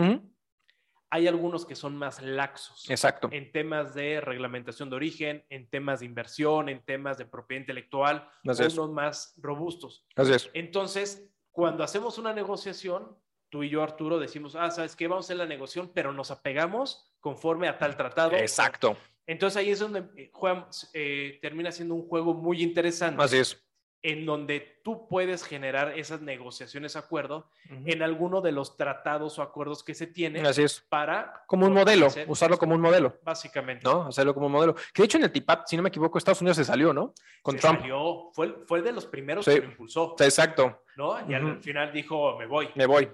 [1.10, 3.28] hay algunos que son más laxos Exacto.
[3.32, 8.28] en temas de reglamentación de origen, en temas de inversión, en temas de propiedad intelectual,
[8.48, 8.78] Así es.
[8.78, 10.06] unos más robustos.
[10.16, 10.50] Así es.
[10.54, 13.14] Entonces, cuando hacemos una negociación,
[13.52, 15.06] tú y yo, Arturo, decimos, ah, ¿sabes qué?
[15.08, 18.32] Vamos a hacer la negociación, pero nos apegamos conforme a tal tratado.
[18.34, 18.96] Exacto.
[19.26, 23.62] Entonces ahí es donde eh, juegan- eh, termina siendo un juego muy interesante Así es.
[24.02, 27.82] en donde tú puedes generar esas negociaciones, acuerdo, Ujú.
[27.86, 30.80] en alguno de los tratados o acuerdos que se tienen Así es.
[30.88, 31.44] para...
[31.46, 33.84] Como un modelo, usarlo como un modelo, Básicamente.
[33.84, 34.04] ¿no?
[34.06, 34.74] Hacerlo como un modelo.
[34.94, 37.12] Que de hecho en el TIPAT, si no me equivoco, Estados Unidos se salió, ¿no?
[37.42, 37.80] Con Se Trump.
[37.80, 39.52] salió, fue, fue de los primeros Sí.
[39.52, 41.18] que lo impulsó, Exacto, ¿no?
[41.30, 42.70] Y al final dijo, me voy.
[42.74, 43.08] me voy.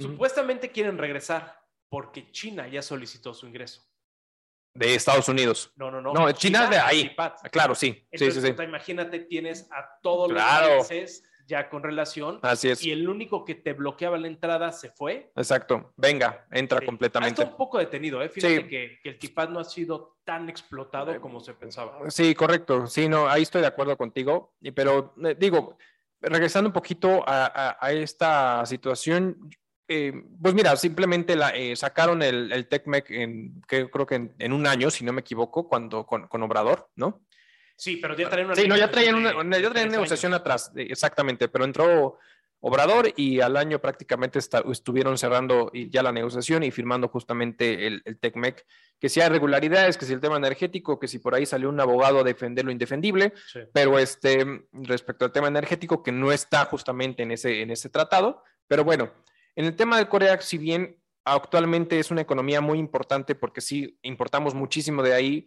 [0.00, 3.82] Supuestamente quieren regresar porque China ya solicitó su ingreso.
[4.74, 5.72] De Estados Unidos.
[5.76, 6.12] No, no, no.
[6.12, 7.14] No, China es de ahí.
[7.18, 8.06] Ah, Claro, sí.
[8.12, 8.52] Entonces, sí, sí.
[8.52, 10.76] puta, imagínate, tienes a todos Claro.
[10.76, 12.80] los países ya con relación Así es.
[12.84, 15.32] y el único que te bloqueaba la entrada se fue.
[15.34, 15.92] Exacto.
[15.96, 16.86] Venga, entra Sí.
[16.86, 17.42] Completamente.
[17.42, 18.28] estado un poco detenido, ¿eh?
[18.28, 18.68] Fíjate Sí.
[18.68, 22.08] que, que el TIPAD no ha sido tan explotado como se pensaba.
[22.08, 22.86] Sí, correcto.
[22.86, 24.54] Sí, no, ahí estoy de acuerdo contigo.
[24.72, 25.76] Pero eh, digo,
[26.20, 29.50] regresando un poquito a, a- a esta situación,
[29.92, 34.34] eh, pues mira, simplemente la, eh, sacaron el, el TECMEC en, que creo que en,
[34.38, 37.26] en un año, si no me equivoco, cuando con, con Obrador, ¿no?
[37.76, 40.40] Sí, pero ya traían una Sí, no, ya traían negociación una, ya traían negociación años.
[40.42, 42.18] atrás, eh, exactamente, pero entró
[42.62, 48.02] Obrador y al año prácticamente está- estuvieron cerrando ya la negociación y firmando justamente el,
[48.04, 48.66] el TECMEC,
[49.00, 51.80] que si hay irregularidades, que si el tema energético, que si por ahí salió un
[51.80, 53.60] abogado a defender lo indefendible, Sí.
[53.72, 58.44] pero este, respecto al tema energético, que no está justamente en ese, en ese tratado,
[58.68, 59.10] pero bueno,
[59.56, 63.98] en el tema de Corea, si bien actualmente es una economía muy importante porque sí
[64.02, 65.46] importamos muchísimo de ahí,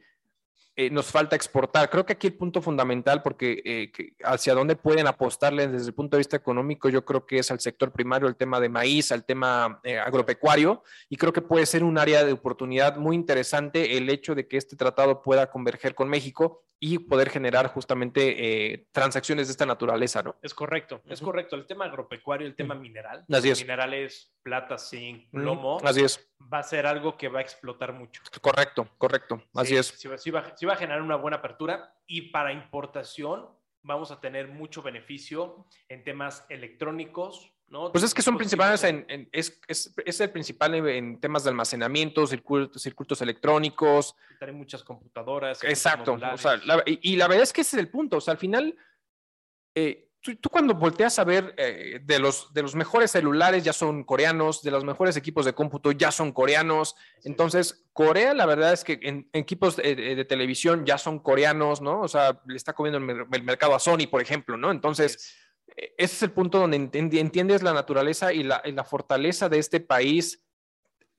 [0.75, 1.89] eh, nos falta exportar.
[1.89, 5.93] Creo que aquí el punto fundamental, porque eh, que hacia dónde pueden apostarle desde el
[5.93, 9.11] punto de vista económico, yo creo que es al sector primario, el tema de maíz,
[9.11, 13.97] al tema eh, agropecuario, y creo que puede ser un área de oportunidad muy interesante
[13.97, 18.87] el hecho de que este tratado pueda converger con México y poder generar justamente eh,
[18.91, 20.35] transacciones de esta naturaleza, ¿no?
[20.41, 21.55] Es correcto, es correcto.
[21.55, 23.61] El tema agropecuario, el tema mineral, Así es.
[23.61, 28.21] minerales, plata, zinc, plomo, Así es, va a ser algo que va a explotar mucho.
[28.41, 29.87] correcto, correcto, así Sí, es.
[29.87, 33.47] Sí, va- sí va, sí va a generar una buena apertura y para importación
[33.81, 37.91] vamos a tener mucho beneficio en temas electrónicos, ¿no?
[37.91, 41.49] Pues es que son principales en, en- es, es, es el principal en, temas de
[41.49, 45.63] almacenamiento, circuitos, circuitos electrónicos, Hay muchas computadoras.
[45.63, 46.13] Exacto.
[46.13, 48.17] O sea, la- y, y la verdad es que ese es el punto.
[48.17, 48.75] O sea, al final,
[49.75, 53.73] eh, tú, tú cuando volteas a ver eh, de, los, de los mejores celulares ya
[53.73, 56.95] son coreanos, de los mejores equipos de cómputo ya son coreanos.
[57.23, 61.19] Entonces, Corea, la verdad es que en, en equipos de, de- de televisión ya son
[61.19, 62.01] coreanos, ¿no?
[62.01, 64.71] O sea, le está comiendo el, mer- el mercado a Sony, por ejemplo, ¿no?
[64.71, 65.35] Entonces,
[65.75, 69.49] eh, ese es el punto donde enti- entiendes la naturaleza y la, y la fortaleza
[69.49, 70.39] de este país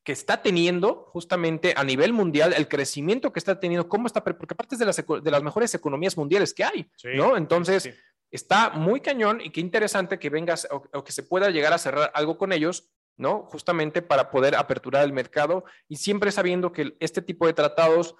[0.03, 4.53] que está teniendo justamente a nivel mundial el crecimiento que está teniendo, cómo está, porque
[4.53, 7.09] aparte es de las, de las mejores economías mundiales que hay, Sí.
[7.15, 7.37] ¿no?
[7.39, 7.91] Entonces, Sí.
[8.31, 12.11] Está muy cañón y qué interesante que vengas o, que se pueda llegar a cerrar
[12.15, 13.45] algo con ellos, ¿no?
[13.45, 18.17] Justamente para poder aperturar el mercado y siempre sabiendo que este tipo de tratados,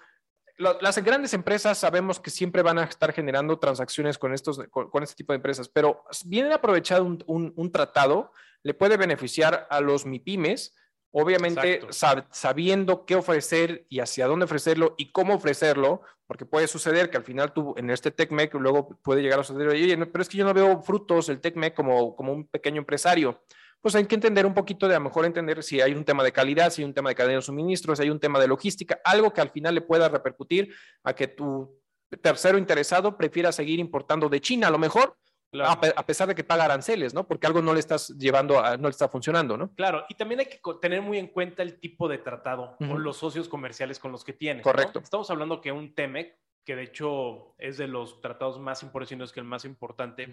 [0.57, 5.17] las grandes empresas sabemos que siempre van a estar generando transacciones con, estos, con, este
[5.17, 8.31] tipo de empresas, pero bien aprovechado un, un- un tratado
[8.63, 10.75] le puede beneficiar a los MIPIMES,
[11.17, 17.09] obviamente sab- sabiendo qué ofrecer y hacia dónde ofrecerlo y cómo ofrecerlo, porque puede suceder
[17.09, 20.23] que al final tú en este TECMEC luego puede llegar a suceder, oye, no, pero
[20.23, 23.43] es que yo no veo frutos el TECMEC como, como un pequeño empresario.
[23.81, 26.25] Pues hay que entender un poquito de a lo mejor entender si hay un tema
[26.25, 28.49] de calidad, si hay un tema de cadena de suministros, si hay un tema de
[28.49, 31.81] logística, algo que al final le pueda repercutir a que tu
[32.23, 35.17] tercero interesado prefiera seguir importando de China, a lo mejor,
[35.55, 35.71] Claro.
[35.71, 37.27] a, pe- a pesar de que paga aranceles, ¿no?
[37.27, 39.73] Porque algo no le estás llevando, a- no le está funcionando, ¿no?
[39.75, 42.93] Claro, y también hay que tener muy en cuenta el tipo de tratado Ujú.
[42.93, 44.59] o los socios comerciales con los que tiene.
[44.59, 44.65] ¿no?
[44.65, 44.99] Correcto.
[44.99, 49.41] Estamos hablando que un TEMEC, que de hecho es de los tratados más importantes, que
[49.41, 50.33] el más importante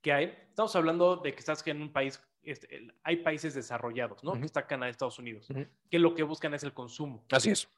[0.00, 4.30] que hay, estamos hablando de que estás en un país, este, hay países desarrollados, ¿no?
[4.32, 4.40] Ujú.
[4.40, 5.46] Que está Canadá, Estados Unidos,
[5.90, 7.24] que lo que buscan es el consumo.
[7.30, 7.68] Así es,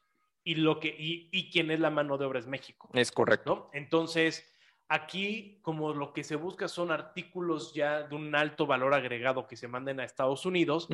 [0.43, 2.89] Y, lo que, y, y quien es la mano de obra es México.
[2.93, 3.55] es correcto.
[3.55, 3.69] ¿no?
[3.73, 4.54] Entonces,
[4.89, 9.55] aquí como lo que se busca son artículos ya de un alto valor agregado que
[9.55, 10.87] se manden a Estados Unidos,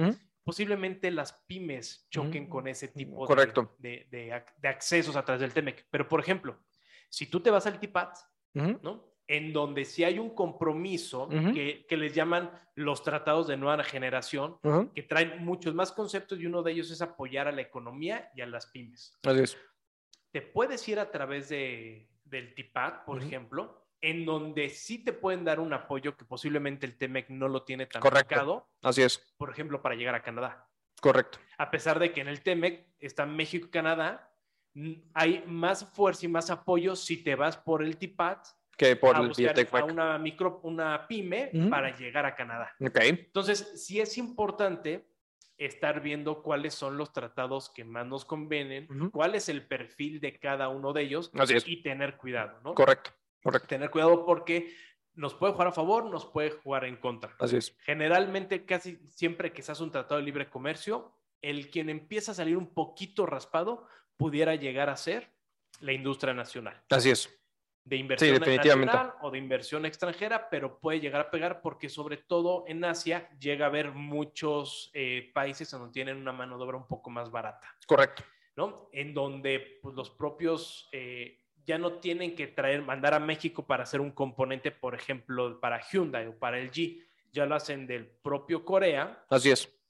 [0.44, 2.52] posiblemente las pymes choquen Ujú.
[2.52, 3.76] con ese tipo de- Correcto.
[3.78, 5.88] De, de ac- de accesos a través del TEMEC.
[5.92, 6.58] Pero, por ejemplo,
[7.10, 8.18] si tú te vas al TIPAT.
[8.54, 9.10] ¿no?
[9.28, 14.58] En donde sí hay un compromiso que, que les llaman los tratados de nueva generación,
[14.94, 18.42] que traen muchos más conceptos y uno de ellos es apoyar a la economía y
[18.42, 19.58] a las pymes Así es.
[20.34, 23.28] te puedes ir a través de, del TIPAT, por Ujú.
[23.28, 27.64] ejemplo, en donde sí te pueden dar un apoyo que posiblemente el TEMEC no lo
[27.64, 28.34] tiene tan Correcto.
[28.36, 30.68] marcado, Así es, por ejemplo, para llegar a Canadá.
[31.00, 31.38] correcto.
[31.58, 34.34] A pesar de que en el TEMEC está México y Canadá,
[35.14, 39.20] hay más fuerza y más apoyo si te vas por el TIPAT Que por a
[39.20, 41.70] el buscar a una micro, una pyme Ujú.
[41.70, 42.72] para llegar a Canadá.
[42.80, 45.11] Ok, Entonces, sí es importante
[45.66, 49.12] estar viendo cuáles son los tratados que más nos convienen, Ujú.
[49.12, 51.68] cuál es el perfil de cada uno de ellos así es.
[51.68, 52.74] y tener cuidado, ¿no?
[52.74, 53.12] Correcto,
[53.44, 53.68] correcto.
[53.68, 54.74] Tener cuidado porque
[55.14, 57.36] nos puede jugar a favor, nos puede jugar en contra.
[57.40, 57.76] Así es.
[57.82, 62.36] Generalmente, casi siempre que se hace un tratado de libre comercio, el quien empieza a
[62.36, 63.88] salir un poquito raspado
[64.18, 65.32] pudiera llegar a ser
[65.80, 66.82] la industria nacional.
[66.90, 67.30] Así es.
[67.84, 72.64] De inversión nacional o de inversión extranjera, pero puede llegar a pegar porque sobre todo
[72.68, 76.88] en Asia llega a haber muchos eh, países donde tienen una mano de obra un
[76.88, 78.24] poco más barata, Correcto.
[78.56, 78.90] ¿no?
[78.92, 83.84] En donde pues, los propios eh, ya no tienen que traer, mandar a México para
[83.84, 88.08] hacer un componente, por ejemplo, para Hyundai o para el G, ya lo hacen del
[88.08, 89.81] propio Corea Así es.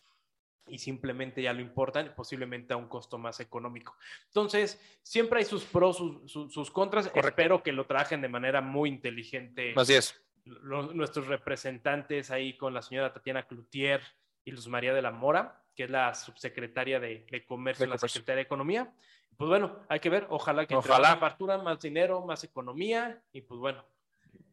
[0.68, 3.96] Y simplemente ya lo importan, posiblemente a un costo más económico.
[4.28, 7.08] Entonces, siempre hay sus pros, sus, sus- sus contras.
[7.08, 7.28] Correcto.
[7.30, 9.74] Espero que lo trabajen de manera muy inteligente.
[9.76, 10.22] Así es.
[10.46, 14.02] Nuestros representantes ahí con la señora Tatiana Cloutier
[14.44, 17.96] y Luz María de la Mora, que es la subsecretaria de, de Comercio De la
[17.98, 18.10] Comercio.
[18.20, 18.92] Secretaría de Economía.
[19.38, 21.10] Pues bueno, hay que ver, ojalá que entre Ojalá.
[21.10, 23.84] más apertura, más dinero, más economía y pues bueno.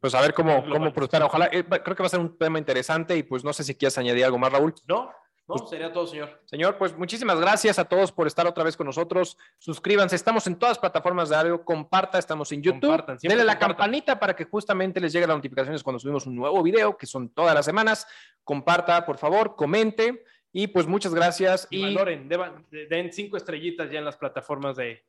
[0.01, 1.27] Pues a ver cómo, cómo prospera.
[1.27, 3.75] Ojalá, eh, creo que va a ser un tema interesante y pues no sé si
[3.75, 4.75] quieres añadir algo más, Raúl.
[4.87, 5.13] No,
[5.49, 6.43] no, Pues- sería todo, señor.
[6.45, 9.37] Señor, pues muchísimas gracias a todos por estar otra vez con nosotros.
[9.59, 11.65] Suscríbanse, estamos en todas plataformas de audio.
[11.65, 12.83] Comparta, estamos en YouTube.
[12.91, 13.69] Compartan, Denle la compartan.
[13.77, 17.31] campanita para que justamente les lleguen las notificaciones cuando subimos un nuevo video, que son
[17.31, 18.07] todas las semanas.
[18.45, 20.23] Comparta, por favor, comente.
[20.53, 21.67] Y pues muchas gracias.
[21.71, 25.05] Y, Y, valoren, deban- den cinco estrellitas ya en las plataformas de,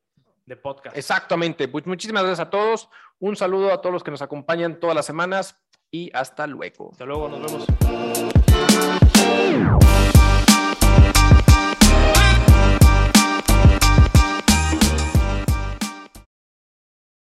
[0.46, 0.98] de podcast.
[0.98, 2.90] exactamente, pues muchísimas gracias a todos.
[3.20, 5.56] Un saludo a todos los que nos acompañan todas las semanas
[5.92, 6.90] y hasta luego.
[6.92, 7.66] Hasta luego, nos vemos.